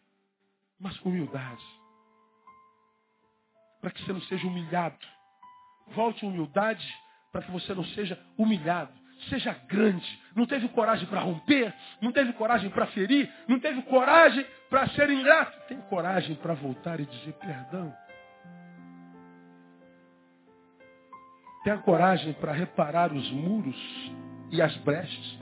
[0.80, 1.64] mas com humildade.
[3.82, 4.98] Para que você não seja humilhado.
[5.88, 6.86] Volte humildade
[7.32, 8.94] para que você não seja humilhado.
[9.30, 10.22] Seja grande.
[10.36, 15.10] Não teve coragem para romper, não teve coragem para ferir, não teve coragem para ser
[15.10, 15.68] ingrato.
[15.68, 17.96] Tem coragem para voltar e dizer perdão.
[21.66, 23.76] Tenha coragem para reparar os muros
[24.52, 25.40] e as brechas.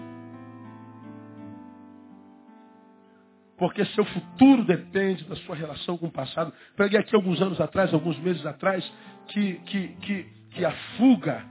[3.58, 6.54] Porque seu futuro depende da sua relação com o passado.
[6.78, 8.90] Preguei aqui alguns anos atrás, alguns meses atrás,
[9.28, 11.44] que, que, que, que a fuga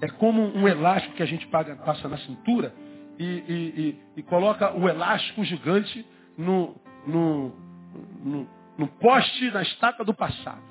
[0.00, 2.72] é como um elástico que a gente paga, passa na cintura
[3.18, 6.06] e, e, e, e coloca o elástico gigante
[6.38, 7.52] no, no,
[8.24, 10.62] no, no, poste, na estátua do passado.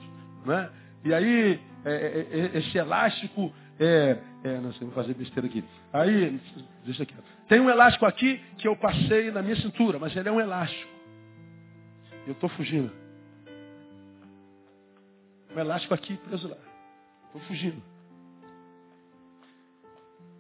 [0.46, 0.70] Né?
[1.04, 5.64] E aí, é, é, é esse elástico é, é, não sei, vou fazer besteira aqui.
[5.94, 6.40] Aí,
[6.84, 7.16] deixa aqui.
[7.48, 10.92] Tem um elástico aqui que eu passei na minha cintura, mas ele é um elástico.
[12.28, 12.92] Eu estou fugindo.
[15.56, 16.58] Um elástico aqui preso lá.
[17.28, 17.82] Estou fugindo.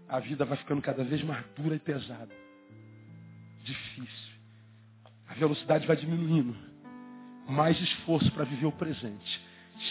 [0.10, 2.34] A vida vai ficando cada vez mais dura e pesada.
[3.64, 4.34] Difícil.
[5.30, 6.56] A velocidade vai diminuindo.
[7.48, 9.42] Mais esforço para viver o presente.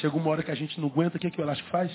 [0.01, 1.91] Chega uma hora que a gente não aguenta, o que, é que o elástico faz?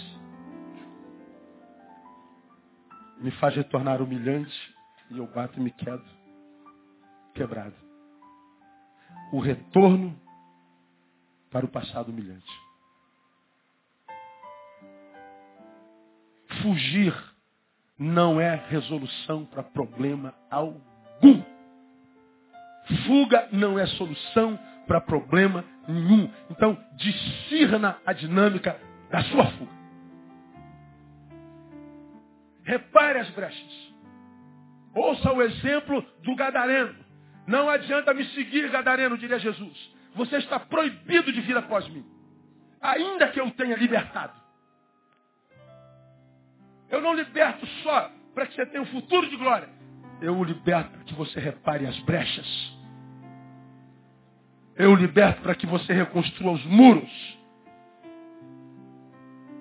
[3.23, 4.75] me faz retornar humilhante
[5.09, 6.03] e eu bato e me quedo
[7.33, 7.75] quebrado.
[9.31, 10.19] O retorno
[11.49, 12.51] para o passado humilhante.
[16.61, 17.15] Fugir
[17.97, 21.41] não é resolução para problema algum.
[23.07, 26.29] Fuga não é solução para problema nenhum.
[26.49, 26.77] Então,
[27.63, 29.71] discirna a dinâmica da sua fuga.
[32.63, 33.93] Repare as brechas.
[34.93, 36.95] Ouça o exemplo do gadareno.
[37.47, 39.93] Não adianta me seguir, gadareno, diria Jesus.
[40.15, 42.05] Você está proibido de vir após mim.
[42.81, 44.33] Ainda que eu tenha libertado.
[46.89, 49.69] Eu não liberto só para que você tenha um futuro de glória.
[50.21, 52.77] Eu o liberto para que você repare as brechas.
[54.75, 57.42] Eu o liberto para que você reconstrua os muros.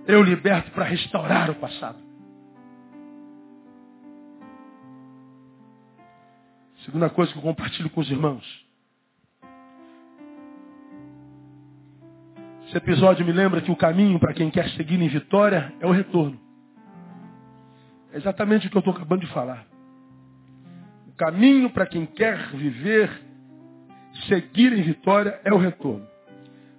[0.07, 1.99] Eu liberto para restaurar o passado.
[6.85, 8.67] Segunda coisa que eu compartilho com os irmãos.
[12.67, 15.93] Esse episódio me lembra que o caminho para quem quer seguir em vitória é o
[15.93, 16.41] retorno.
[18.13, 19.67] É exatamente o que eu estou acabando de falar.
[21.07, 23.11] O caminho para quem quer viver,
[24.27, 26.07] seguir em vitória, é o retorno.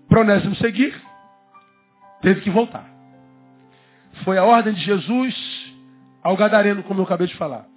[0.09, 0.99] Para Onésimo seguir,
[2.21, 2.92] teve que voltar.
[4.23, 5.73] Foi a ordem de Jesus
[6.21, 7.67] ao Gadareno, como eu acabei de falar.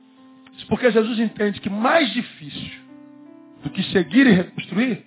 [0.68, 2.80] Porque Jesus entende que mais difícil
[3.62, 5.05] do que seguir e reconstruir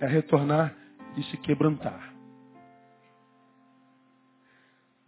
[0.00, 0.74] é retornar
[1.16, 2.12] e se quebrantar.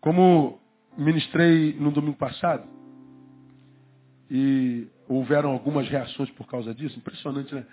[0.00, 0.60] Como
[0.96, 2.68] ministrei no domingo passado,
[4.30, 7.66] e houveram algumas reações por causa disso, impressionante, né?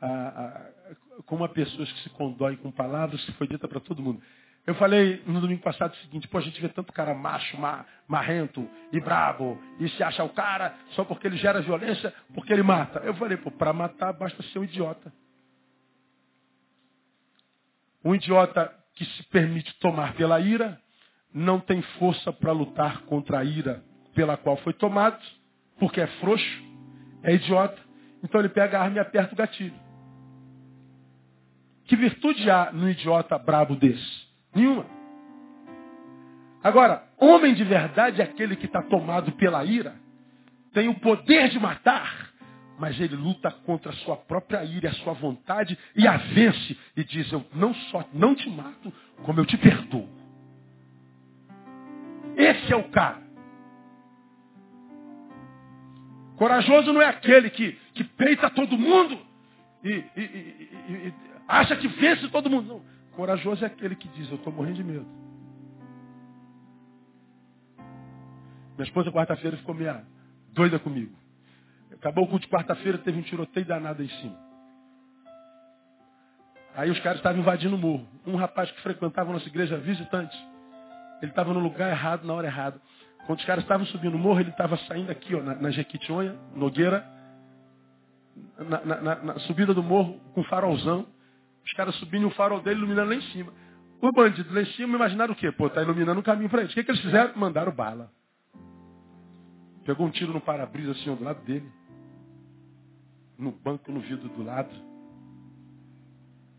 [0.00, 4.02] A, a, como há pessoas que se condoem com palavras que foi dita para todo
[4.02, 4.22] mundo.
[4.68, 7.56] Eu falei no domingo passado o seguinte, pô, a gente vê tanto cara macho,
[8.06, 12.62] marrento e brabo, e se acha o cara só porque ele gera violência, porque ele
[12.62, 12.98] mata.
[12.98, 15.10] Eu falei, pô, para matar basta ser um idiota.
[18.04, 20.78] Um idiota que se permite tomar pela ira,
[21.32, 23.82] não tem força para lutar contra a ira
[24.14, 25.18] pela qual foi tomado,
[25.78, 26.62] porque é frouxo,
[27.22, 27.80] é idiota,
[28.22, 29.80] então ele pega a arma e aperta o gatilho.
[31.86, 34.17] Que virtude há no idiota brabo desse?
[34.54, 34.86] Nenhuma.
[36.62, 39.94] Agora, homem de verdade é aquele que está tomado pela ira,
[40.72, 42.30] tem o poder de matar,
[42.78, 47.04] mas ele luta contra a sua própria ira a sua vontade e a vence e
[47.04, 48.92] diz, eu não só não te mato,
[49.24, 50.08] como eu te perdoo.
[52.36, 53.26] Esse é o cara.
[56.36, 59.18] Corajoso não é aquele que, que peita todo mundo
[59.82, 61.14] e, e, e, e
[61.48, 62.68] acha que vence todo mundo.
[62.68, 62.97] Não.
[63.18, 65.04] Corajoso é aquele que diz, eu estou morrendo de medo.
[68.76, 70.06] Minha esposa quarta-feira ficou meio
[70.52, 71.12] doida comigo.
[71.94, 74.38] Acabou o culto de quarta-feira, teve um tiroteio danado em cima.
[76.76, 78.06] Aí os caras estavam invadindo o morro.
[78.24, 80.36] Um rapaz que frequentava a nossa igreja visitante.
[81.20, 82.80] Ele estava no lugar errado, na hora errada.
[83.26, 86.38] Quando os caras estavam subindo o morro, ele estava saindo aqui, ó, na, na Jequitinhonha,
[86.54, 87.04] Nogueira,
[88.56, 91.17] na, na, na, subida do morro, com farolzão.
[91.68, 93.52] Os caras subindo o farol dele, iluminando lá em cima.
[94.00, 95.52] O bandido lá em cima imaginaram o quê?
[95.52, 96.72] Pô, tá iluminando o caminho para eles.
[96.72, 97.36] O que, que eles fizeram?
[97.36, 98.10] Mandaram bala.
[99.84, 101.70] Pegou um tiro no para-brisa assim, do lado dele.
[103.38, 104.70] No banco, no vidro do lado.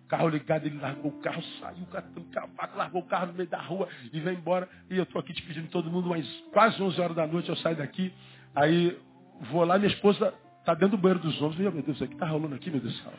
[0.07, 3.61] Carro ligado, ele largou o carro, saiu catando cavaco, largou o carro no meio da
[3.61, 4.69] rua e veio embora.
[4.91, 7.77] E eu estou aqui despedindo todo mundo, mas quase 11 horas da noite eu saio
[7.77, 8.13] daqui.
[8.55, 8.95] Aí
[9.51, 11.57] vou lá, minha esposa está dentro do banheiro dos homens.
[11.57, 13.13] Meu Deus, o que está rolando aqui, meu Deus do céu?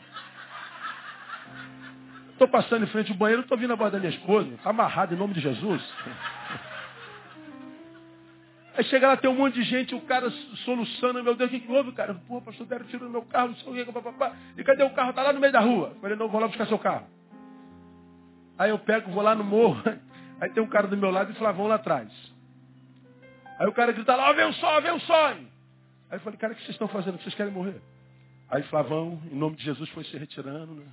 [2.41, 4.49] Estou passando em frente ao banheiro, estou vindo a voz da minha esposa.
[4.55, 5.79] Está amarrado em nome de Jesus.
[8.75, 10.27] Aí chega lá, tem um monte de gente, o cara
[10.65, 12.15] soluçando, meu Deus, o que, que houve, cara?
[12.27, 14.35] Pô, pastor, deram tiro no meu carro, não sei o que, papapá.
[14.57, 15.13] E cadê o carro?
[15.13, 15.91] Tá lá no meio da rua.
[15.93, 17.05] Eu falei, não, vou lá buscar seu carro.
[18.57, 19.79] Aí eu pego, vou lá no morro,
[20.41, 22.11] aí tem um cara do meu lado e Flavão lá atrás.
[23.59, 25.15] Aí o cara grita lá, ó, vem o sol, vem o sol.
[25.15, 25.45] Aí
[26.13, 27.21] eu falei, cara, o que vocês estão fazendo?
[27.21, 27.79] Vocês querem morrer?
[28.49, 30.85] Aí Flavão, em nome de Jesus, foi se retirando, né?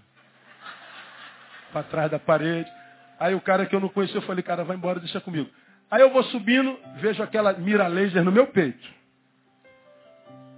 [1.73, 2.71] Para trás da parede.
[3.19, 5.51] Aí o cara que eu não conhecia, eu falei, cara, vai embora, deixa comigo.
[5.91, 8.89] Aí eu vou subindo, vejo aquela mira laser no meu peito.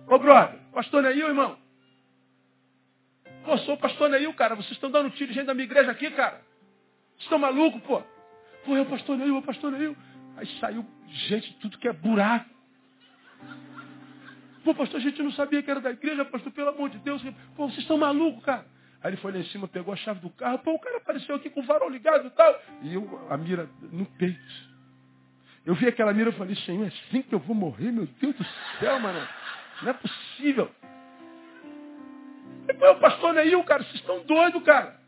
[0.06, 1.56] Ô brother, pastor Neil, irmão.
[3.44, 4.54] Pô, sou o pastor Neil, cara.
[4.56, 6.40] Vocês estão dando tiro de gente da minha igreja aqui, cara.
[7.12, 8.02] Vocês estão malucos, pô?
[8.64, 9.96] Pô, é o pastor Neil, é o pastor Neil.
[10.36, 10.84] Aí saiu
[11.28, 12.50] gente, tudo que é buraco.
[14.64, 17.22] Pô, pastor, a gente não sabia que era da igreja, pastor, pelo amor de Deus.
[17.56, 18.66] Pô, vocês estão malucos, cara.
[19.03, 20.59] Aí ele foi lá em cima, pegou a chave do carro.
[20.59, 22.62] Pô, o cara apareceu aqui com o farol ligado e tal.
[22.82, 24.70] E eu, a mira no peito.
[25.64, 27.90] Eu vi aquela mira e falei, Senhor, é assim que eu vou morrer?
[27.92, 28.44] Meu Deus do
[28.78, 29.26] céu, mano.
[29.82, 30.70] Não é possível.
[32.68, 35.01] E, o pastor Neil, cara, vocês estão doidos, cara.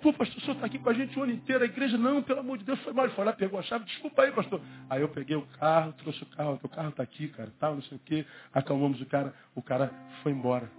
[0.00, 2.22] Pô, pastor, o senhor está aqui com a gente o ano inteiro, a igreja, não,
[2.22, 3.06] pelo amor de Deus, foi mal.
[3.06, 4.60] Ele foi lá, pegou a chave, desculpa aí, pastor.
[4.90, 7.82] Aí eu peguei o carro, trouxe o carro, o carro está aqui, cara, tal, não
[7.82, 8.26] sei o quê.
[8.52, 9.90] Acalmamos o cara, o cara
[10.22, 10.70] foi embora.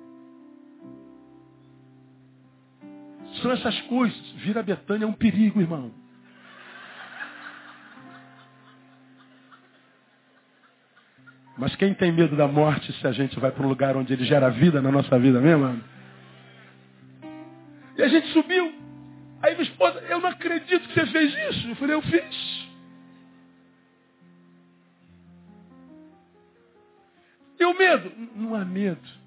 [3.41, 4.17] São essas coisas.
[4.37, 5.91] Vira Betânia é um perigo, irmão.
[11.57, 14.25] Mas quem tem medo da morte se a gente vai para um lugar onde ele
[14.25, 15.63] gera vida na nossa vida mesmo?
[15.63, 15.83] Mano?
[17.97, 18.73] E a gente subiu.
[19.41, 21.69] Aí minha esposa, eu não acredito que você fez isso.
[21.69, 22.65] Eu falei, eu fiz.
[27.59, 28.11] E o medo?
[28.35, 29.24] Não há medo.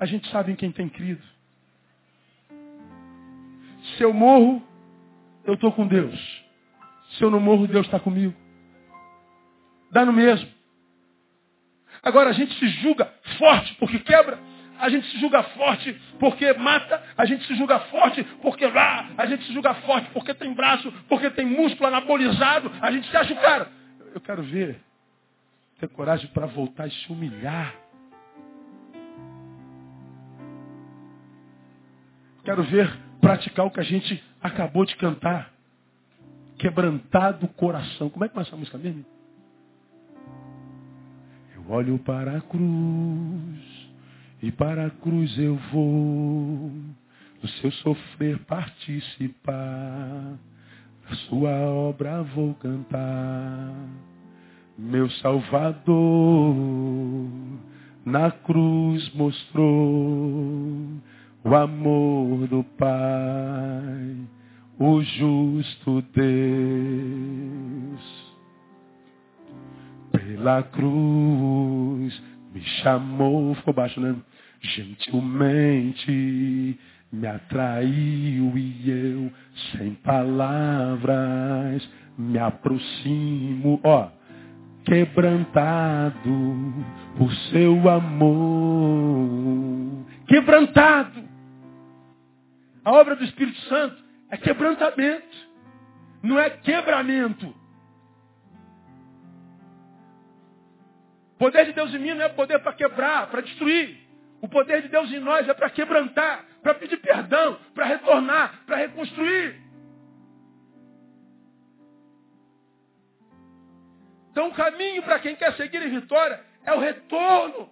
[0.00, 1.22] A gente sabe em quem tem crido.
[3.96, 4.62] Se eu morro,
[5.44, 6.44] eu estou com Deus.
[7.10, 8.34] Se eu não morro, Deus está comigo.
[9.90, 10.48] Dá no mesmo.
[12.02, 14.38] Agora a gente se julga forte porque quebra.
[14.78, 17.02] A gente se julga forte porque mata.
[17.16, 19.10] A gente se julga forte porque lá.
[19.16, 22.70] A gente se julga forte porque tem braço, porque tem músculo anabolizado.
[22.80, 23.68] A gente se acha o cara.
[24.14, 24.80] Eu quero ver
[25.80, 27.74] ter coragem para voltar e se humilhar.
[32.48, 32.90] Quero ver
[33.20, 35.52] praticar o que a gente acabou de cantar.
[36.56, 38.08] Quebrantado coração.
[38.08, 39.04] Como é que vai essa música mesmo?
[41.68, 43.90] Olho para a cruz
[44.42, 46.72] e para a cruz eu vou,
[47.42, 50.38] do seu sofrer participar,
[51.06, 53.74] da sua obra vou cantar.
[54.78, 56.56] Meu Salvador
[58.06, 60.98] na cruz mostrou
[61.44, 64.16] o amor do Pai,
[64.78, 67.68] o justo Deus
[70.12, 72.22] pela cruz
[72.54, 74.14] me chamou, ficou baixo, né?
[74.60, 76.10] Gentilmente
[77.12, 79.32] me atraiu e eu,
[79.72, 84.08] sem palavras, me aproximo, ó,
[84.84, 86.74] quebrantado
[87.16, 88.38] por seu amor.
[90.26, 91.27] Quebrantado.
[92.88, 95.36] A obra do Espírito Santo é quebrantamento,
[96.22, 97.54] não é quebramento.
[101.34, 103.94] O poder de Deus em mim não é poder para quebrar, para destruir.
[104.40, 108.76] O poder de Deus em nós é para quebrantar, para pedir perdão, para retornar, para
[108.76, 109.60] reconstruir.
[114.30, 117.68] Então o caminho para quem quer seguir em vitória é o retorno.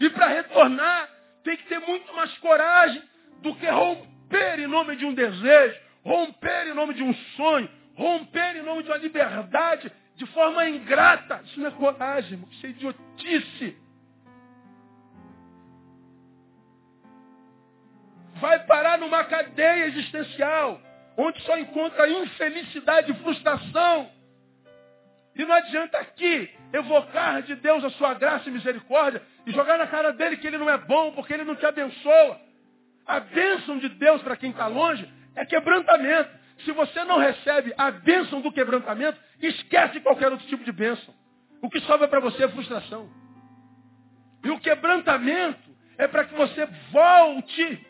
[0.00, 1.10] E para retornar
[1.44, 3.02] tem que ter muito mais coragem
[3.46, 8.56] do que romper em nome de um desejo, romper em nome de um sonho, romper
[8.56, 11.40] em nome de uma liberdade de forma ingrata.
[11.44, 12.42] Isso não é coragem.
[12.50, 13.76] Isso é idiotice.
[18.40, 20.80] Vai parar numa cadeia existencial,
[21.16, 24.10] onde só encontra infelicidade e frustração.
[25.36, 29.86] E não adianta aqui evocar de Deus a sua graça e misericórdia e jogar na
[29.86, 32.45] cara dele que ele não é bom, porque ele não te abençoa.
[33.06, 36.30] A bênção de Deus para quem está longe é quebrantamento.
[36.64, 41.14] Se você não recebe a bênção do quebrantamento, esquece qualquer outro tipo de bênção.
[41.62, 43.08] O que sobra para você é frustração.
[44.42, 47.86] E o quebrantamento é para que você volte.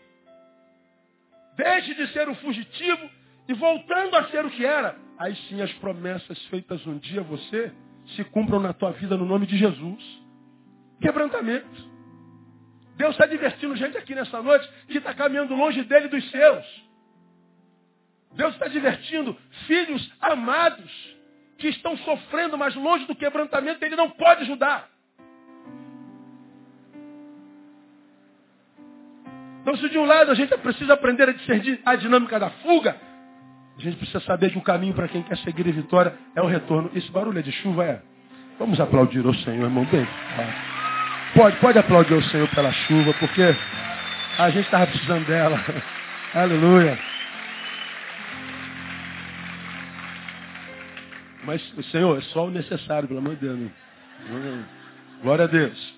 [1.57, 3.11] Deixe de ser o fugitivo
[3.49, 4.97] e voltando a ser o que era.
[5.19, 7.73] Aí sim as promessas feitas um dia a você
[8.15, 10.03] se cumpram na tua vida no nome de Jesus.
[11.01, 11.96] Quebrantamento.
[12.97, 16.87] Deus está divertindo gente aqui nessa noite que está caminhando longe dele e dos seus.
[18.33, 19.37] Deus está divertindo
[19.67, 21.17] filhos amados
[21.59, 24.89] que estão sofrendo, mas longe do quebrantamento, ele não pode ajudar.
[29.63, 32.97] Então, se de um lado a gente precisa aprender a discernir a dinâmica da fuga,
[33.77, 36.47] a gente precisa saber que o caminho para quem quer seguir a vitória é o
[36.47, 36.91] retorno.
[36.95, 38.03] Esse barulho é de chuva, é?
[38.59, 39.85] Vamos aplaudir ao Senhor, irmão.
[39.85, 40.07] Bem,
[41.35, 43.55] pode, pode aplaudir ao Senhor pela chuva, porque
[44.39, 45.63] a gente estava precisando dela.
[46.35, 46.99] Aleluia.
[51.45, 51.63] Mas,
[51.93, 53.71] Senhor, é só o necessário, pelo amor de Deus.
[55.23, 55.95] Glória a Deus.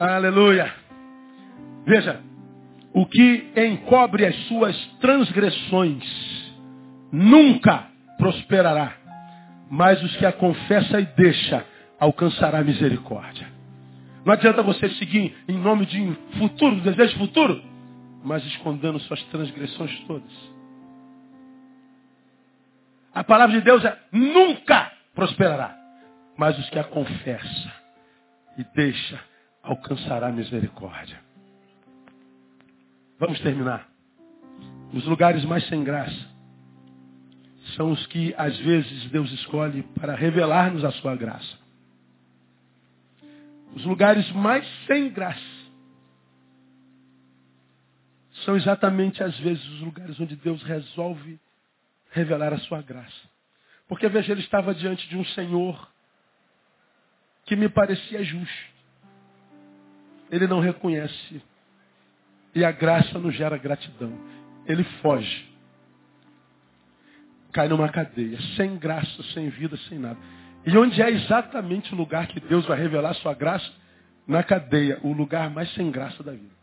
[0.00, 0.74] Aleluia.
[1.86, 2.20] Veja,
[2.92, 6.04] o que encobre as suas transgressões
[7.12, 7.86] nunca
[8.18, 8.94] prosperará,
[9.70, 11.64] mas os que a confessa e deixa
[12.00, 13.51] alcançará misericórdia.
[14.24, 17.62] Não adianta você seguir em nome de futuro, desejo futuro,
[18.24, 20.52] mas escondendo suas transgressões todas.
[23.14, 25.76] A palavra de Deus é nunca prosperará,
[26.36, 27.72] mas os que a confessa
[28.56, 29.20] e deixa
[29.62, 31.20] alcançará misericórdia.
[33.18, 33.88] Vamos terminar.
[34.92, 36.32] Os lugares mais sem graça
[37.76, 41.61] são os que às vezes Deus escolhe para revelar-nos a sua graça.
[43.74, 45.62] Os lugares mais sem graça
[48.44, 51.38] são exatamente às vezes os lugares onde Deus resolve
[52.10, 53.30] revelar a sua graça.
[53.88, 55.90] Porque veja, ele estava diante de um Senhor
[57.44, 58.72] que me parecia justo.
[60.30, 61.42] Ele não reconhece
[62.54, 64.12] e a graça não gera gratidão.
[64.66, 65.50] Ele foge.
[67.52, 70.18] Cai numa cadeia, sem graça, sem vida, sem nada.
[70.64, 73.70] E onde é exatamente o lugar que Deus vai revelar sua graça?
[74.26, 76.62] Na cadeia, o lugar mais sem graça da vida.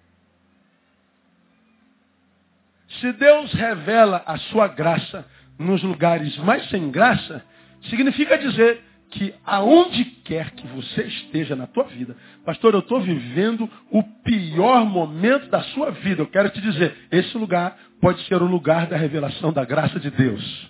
[3.01, 5.25] Se Deus revela a sua graça
[5.57, 7.43] nos lugares mais sem graça,
[7.89, 8.81] significa dizer
[9.11, 14.85] que aonde quer que você esteja na tua vida, pastor, eu estou vivendo o pior
[14.85, 16.21] momento da sua vida.
[16.21, 20.09] Eu quero te dizer, esse lugar pode ser o lugar da revelação da graça de
[20.09, 20.69] Deus.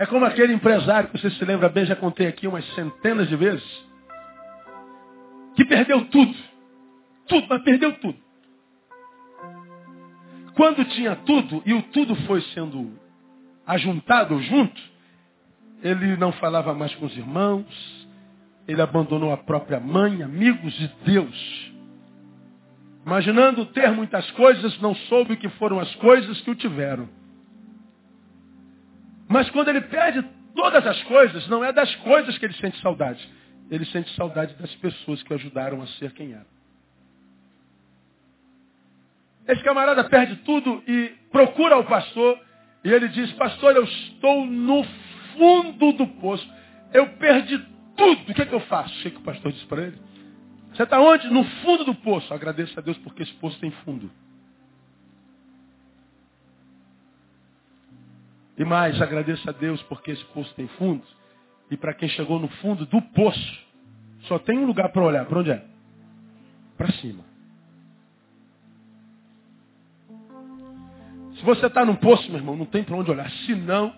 [0.00, 3.36] É como aquele empresário que você se lembra bem, já contei aqui umas centenas de
[3.36, 3.84] vezes,
[5.54, 6.34] que perdeu tudo.
[7.28, 8.16] Tudo, mas perdeu tudo.
[10.54, 12.98] Quando tinha tudo e o tudo foi sendo
[13.66, 14.80] ajuntado junto,
[15.82, 18.08] ele não falava mais com os irmãos.
[18.66, 21.72] Ele abandonou a própria mãe, amigos de Deus.
[23.04, 27.19] Imaginando ter muitas coisas, não soube que foram as coisas que o tiveram.
[29.30, 30.22] Mas quando ele perde
[30.56, 33.26] todas as coisas, não é das coisas que ele sente saudade.
[33.70, 36.46] Ele sente saudade das pessoas que o ajudaram a ser quem era.
[39.46, 42.40] Esse camarada perde tudo e procura o pastor.
[42.82, 44.82] E ele diz, pastor, eu estou no
[45.36, 46.48] fundo do poço.
[46.92, 47.56] Eu perdi
[47.96, 48.32] tudo.
[48.32, 48.98] O que, é que eu faço?
[48.98, 49.98] O que, é o pastor disse para ele?
[50.72, 51.28] Você está onde?
[51.28, 52.34] No fundo do poço.
[52.34, 54.10] Agradeça a Deus porque esse poço tem fundo.
[58.60, 61.02] E mais, agradeça a Deus porque esse poço tem fundo.
[61.70, 63.58] E para quem chegou no fundo do poço,
[64.24, 65.24] só tem um lugar para olhar.
[65.24, 65.64] Para onde é?
[66.76, 67.24] Para cima.
[71.36, 73.30] Se você está num poço, meu irmão, não tem para onde olhar.
[73.30, 73.94] Se não,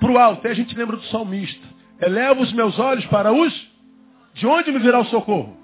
[0.00, 0.46] para o alto.
[0.46, 1.66] Aí a gente lembra do salmista.
[2.00, 3.70] Eleva os meus olhos para os.
[4.32, 5.54] De onde me virá o socorro?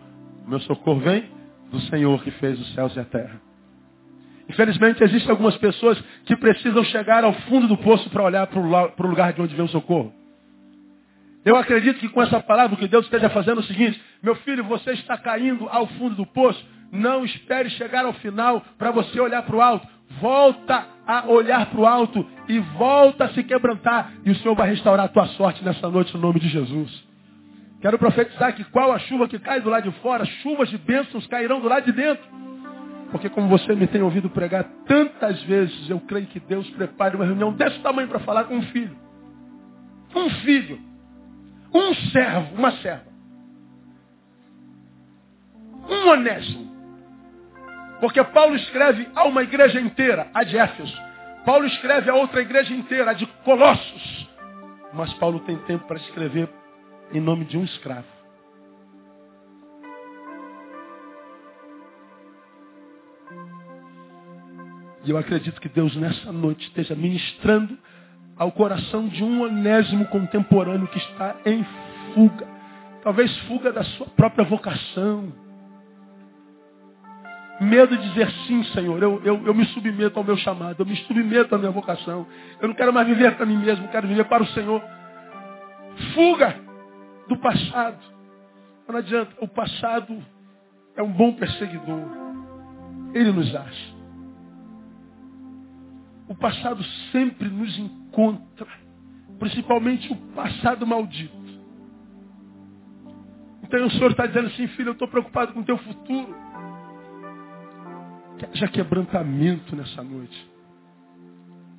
[0.46, 1.24] O meu socorro vem
[1.70, 3.40] do Senhor que fez os céus e a terra.
[4.52, 9.08] Infelizmente, existem algumas pessoas que precisam chegar ao fundo do poço para olhar para o
[9.08, 10.12] lugar de onde vem o socorro.
[11.44, 14.92] Eu acredito que com essa palavra que Deus esteja fazendo o seguinte, meu filho, você
[14.92, 19.56] está caindo ao fundo do poço, não espere chegar ao final para você olhar para
[19.56, 19.88] o alto.
[20.20, 24.12] Volta a olhar para o alto e volta a se quebrantar.
[24.24, 27.02] E o Senhor vai restaurar a tua sorte nessa noite no nome de Jesus.
[27.80, 31.26] Quero profetizar que qual a chuva que cai do lado de fora, chuvas de bênçãos
[31.26, 32.22] cairão do lado de dentro.
[33.12, 37.24] Porque como você me tem ouvido pregar tantas vezes, eu creio que Deus prepare uma
[37.24, 38.96] reunião desse tamanho para falar com um filho.
[40.16, 40.80] Um filho.
[41.72, 43.12] Um servo, uma serva.
[45.88, 46.72] Um honesto
[48.02, 51.00] porque Paulo escreve a uma igreja inteira, a de Éfeso.
[51.46, 54.28] Paulo escreve a outra igreja inteira, a de Colossos.
[54.92, 56.48] Mas Paulo tem tempo para escrever
[57.12, 58.11] em nome de um escravo.
[65.04, 67.76] E eu acredito que Deus nessa noite esteja ministrando
[68.36, 71.64] ao coração de um onésimo contemporâneo que está em
[72.14, 72.46] fuga.
[73.02, 75.32] Talvez fuga da sua própria vocação
[77.62, 79.00] Medo de dizer sim, Senhor.
[79.00, 82.26] Eu, eu, eu me submeto ao meu chamado, eu me submeto à minha vocação.
[82.60, 84.82] Eu não quero mais viver para mim mesmo, quero viver para o Senhor.
[86.12, 86.56] Fuga
[87.28, 88.00] do passado.
[88.88, 90.24] Não adianta, o passado
[90.96, 92.02] é um bom perseguidor.
[93.14, 93.91] Ele nos acha.
[96.32, 98.66] O passado sempre nos encontra,
[99.38, 101.36] principalmente o passado maldito.
[103.62, 106.34] Então o Senhor está dizendo assim, filho, eu estou preocupado com o teu futuro.
[108.38, 110.50] Que haja quebrantamento nessa noite.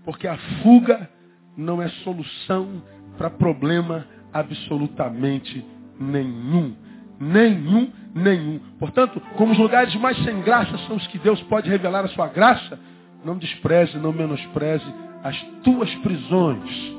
[0.06, 1.10] Porque a fuga
[1.58, 2.84] não é solução
[3.18, 5.66] para problema absolutamente
[5.99, 6.76] nenhum.
[7.20, 8.60] Nenhum, nenhum.
[8.78, 12.28] Portanto, como os lugares mais sem graça são os que Deus pode revelar a sua
[12.28, 12.80] graça,
[13.24, 14.86] não despreze, não menospreze
[15.24, 16.93] as tuas prisões.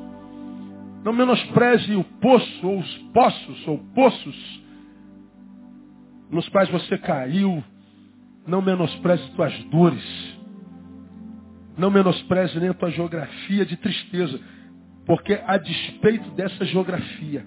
[1.04, 4.64] Não menospreze o poço, ou os poços, ou poços
[6.30, 7.62] nos quais você caiu.
[8.46, 10.34] Não menospreze tuas dores.
[11.76, 14.40] Não menospreze nem a tua geografia de tristeza.
[15.06, 17.44] Porque a despeito dessa geografia,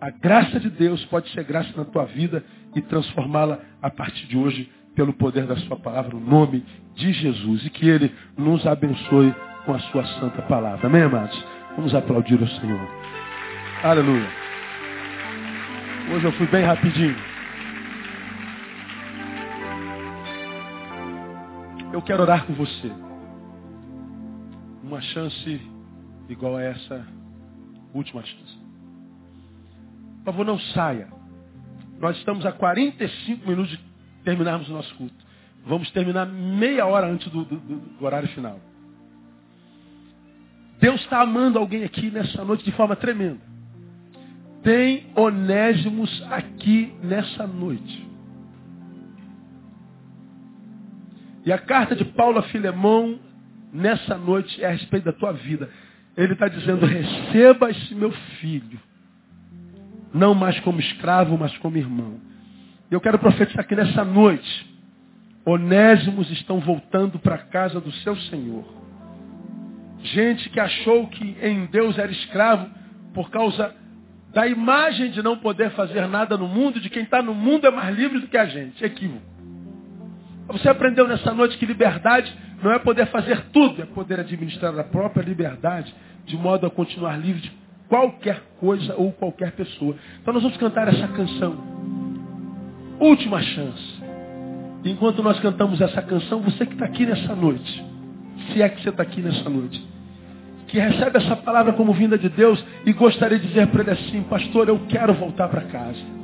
[0.00, 2.42] a graça de Deus pode ser graça na tua vida
[2.74, 6.64] e transformá-la a partir de hoje pelo poder da sua palavra, no nome
[6.94, 7.64] de Jesus.
[7.64, 9.34] E que Ele nos abençoe
[9.64, 10.86] com a sua santa palavra.
[10.86, 11.44] Amém, amados?
[11.76, 12.88] Vamos aplaudir o Senhor.
[13.82, 14.28] Aleluia.
[16.12, 17.16] Hoje eu fui bem rapidinho.
[21.92, 22.90] Eu quero orar com você.
[24.82, 25.60] Uma chance
[26.28, 27.06] igual a essa
[27.94, 28.58] última chance.
[30.18, 31.08] Por favor, não saia.
[31.98, 33.89] Nós estamos a 45 minutos de
[34.24, 35.14] terminarmos o nosso culto.
[35.66, 38.58] Vamos terminar meia hora antes do, do, do horário final.
[40.80, 43.40] Deus está amando alguém aqui nessa noite de forma tremenda.
[44.62, 48.08] Tem onésimos aqui nessa noite.
[51.44, 53.18] E a carta de Paulo a Filemão
[53.72, 55.70] nessa noite é a respeito da tua vida.
[56.16, 58.10] Ele está dizendo, receba esse meu
[58.40, 58.78] filho.
[60.12, 62.20] Não mais como escravo, mas como irmão.
[62.90, 64.68] Eu quero profetizar aqui nessa noite.
[65.44, 68.64] Onésimos estão voltando para a casa do seu Senhor.
[70.02, 72.68] Gente que achou que em Deus era escravo
[73.14, 73.74] por causa
[74.32, 77.70] da imagem de não poder fazer nada no mundo, de quem está no mundo é
[77.70, 78.84] mais livre do que a gente.
[78.84, 79.22] Equívoco.
[80.48, 84.84] Você aprendeu nessa noite que liberdade não é poder fazer tudo, é poder administrar a
[84.84, 85.94] própria liberdade,
[86.26, 87.52] de modo a continuar livre de
[87.88, 89.94] qualquer coisa ou qualquer pessoa.
[90.20, 91.79] Então nós vamos cantar essa canção
[93.00, 94.00] última chance.
[94.84, 97.84] Enquanto nós cantamos essa canção, você que está aqui nessa noite,
[98.52, 99.82] se é que você está aqui nessa noite,
[100.68, 104.22] que recebe essa palavra como vinda de Deus e gostaria de dizer para ele assim,
[104.22, 106.20] pastor, eu quero voltar para casa.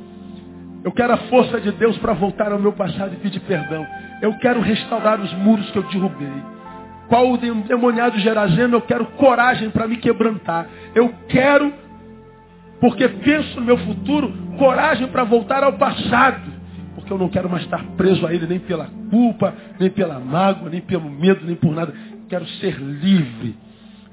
[0.83, 3.85] Eu quero a força de Deus para voltar ao meu passado e pedir perdão.
[4.21, 6.31] Eu quero restaurar os muros que eu derrubei.
[7.09, 10.67] Qual o demoniado Gerazeno, eu quero coragem para me quebrantar.
[10.95, 11.73] Eu quero,
[12.79, 16.56] porque penso no meu futuro, coragem para voltar ao passado
[17.07, 20.69] porque eu não quero mais estar preso a Ele nem pela culpa, nem pela mágoa,
[20.69, 21.93] nem pelo medo, nem por nada.
[22.27, 23.55] Quero ser livre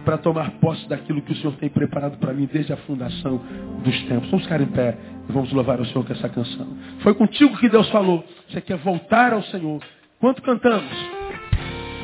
[0.04, 3.40] para tomar posse daquilo que o Senhor tem preparado para mim desde a fundação
[3.82, 4.30] dos tempos.
[4.30, 4.96] Vamos ficar em pé
[5.28, 6.68] e vamos louvar o Senhor com essa canção.
[7.00, 8.24] Foi contigo que Deus falou.
[8.48, 9.82] Você quer voltar ao Senhor.
[10.20, 10.92] Quanto cantamos?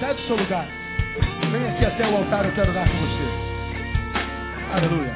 [0.01, 0.67] Sai do seu lugar.
[1.53, 3.29] Vem aqui até o altar, eu quero dar com você.
[4.73, 5.15] Aleluia.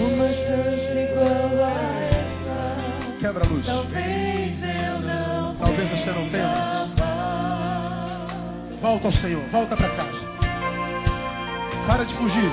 [0.00, 1.45] Uma chance igual
[3.26, 3.66] quebra a luz.
[5.58, 6.86] Talvez você não tenha.
[8.80, 10.18] Volta ao Senhor, volta para casa.
[11.88, 12.52] Para de fugir.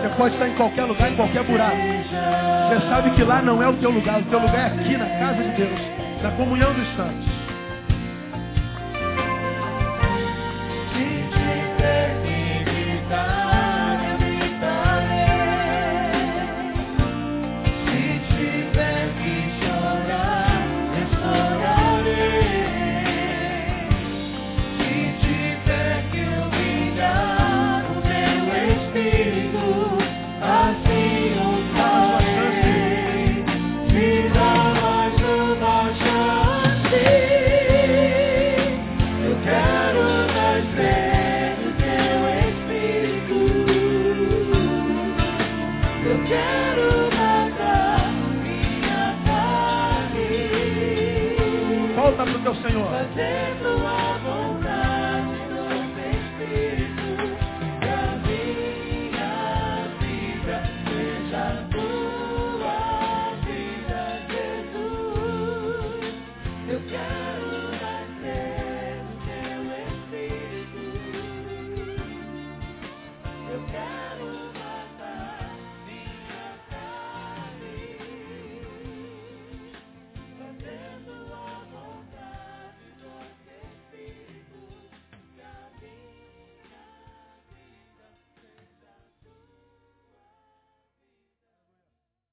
[0.00, 1.76] Você pode estar em qualquer lugar, em qualquer buraco.
[1.76, 4.18] Você sabe que lá não é o teu lugar.
[4.20, 5.80] O teu lugar é aqui na casa de Deus,
[6.22, 7.29] na comunhão dos santos.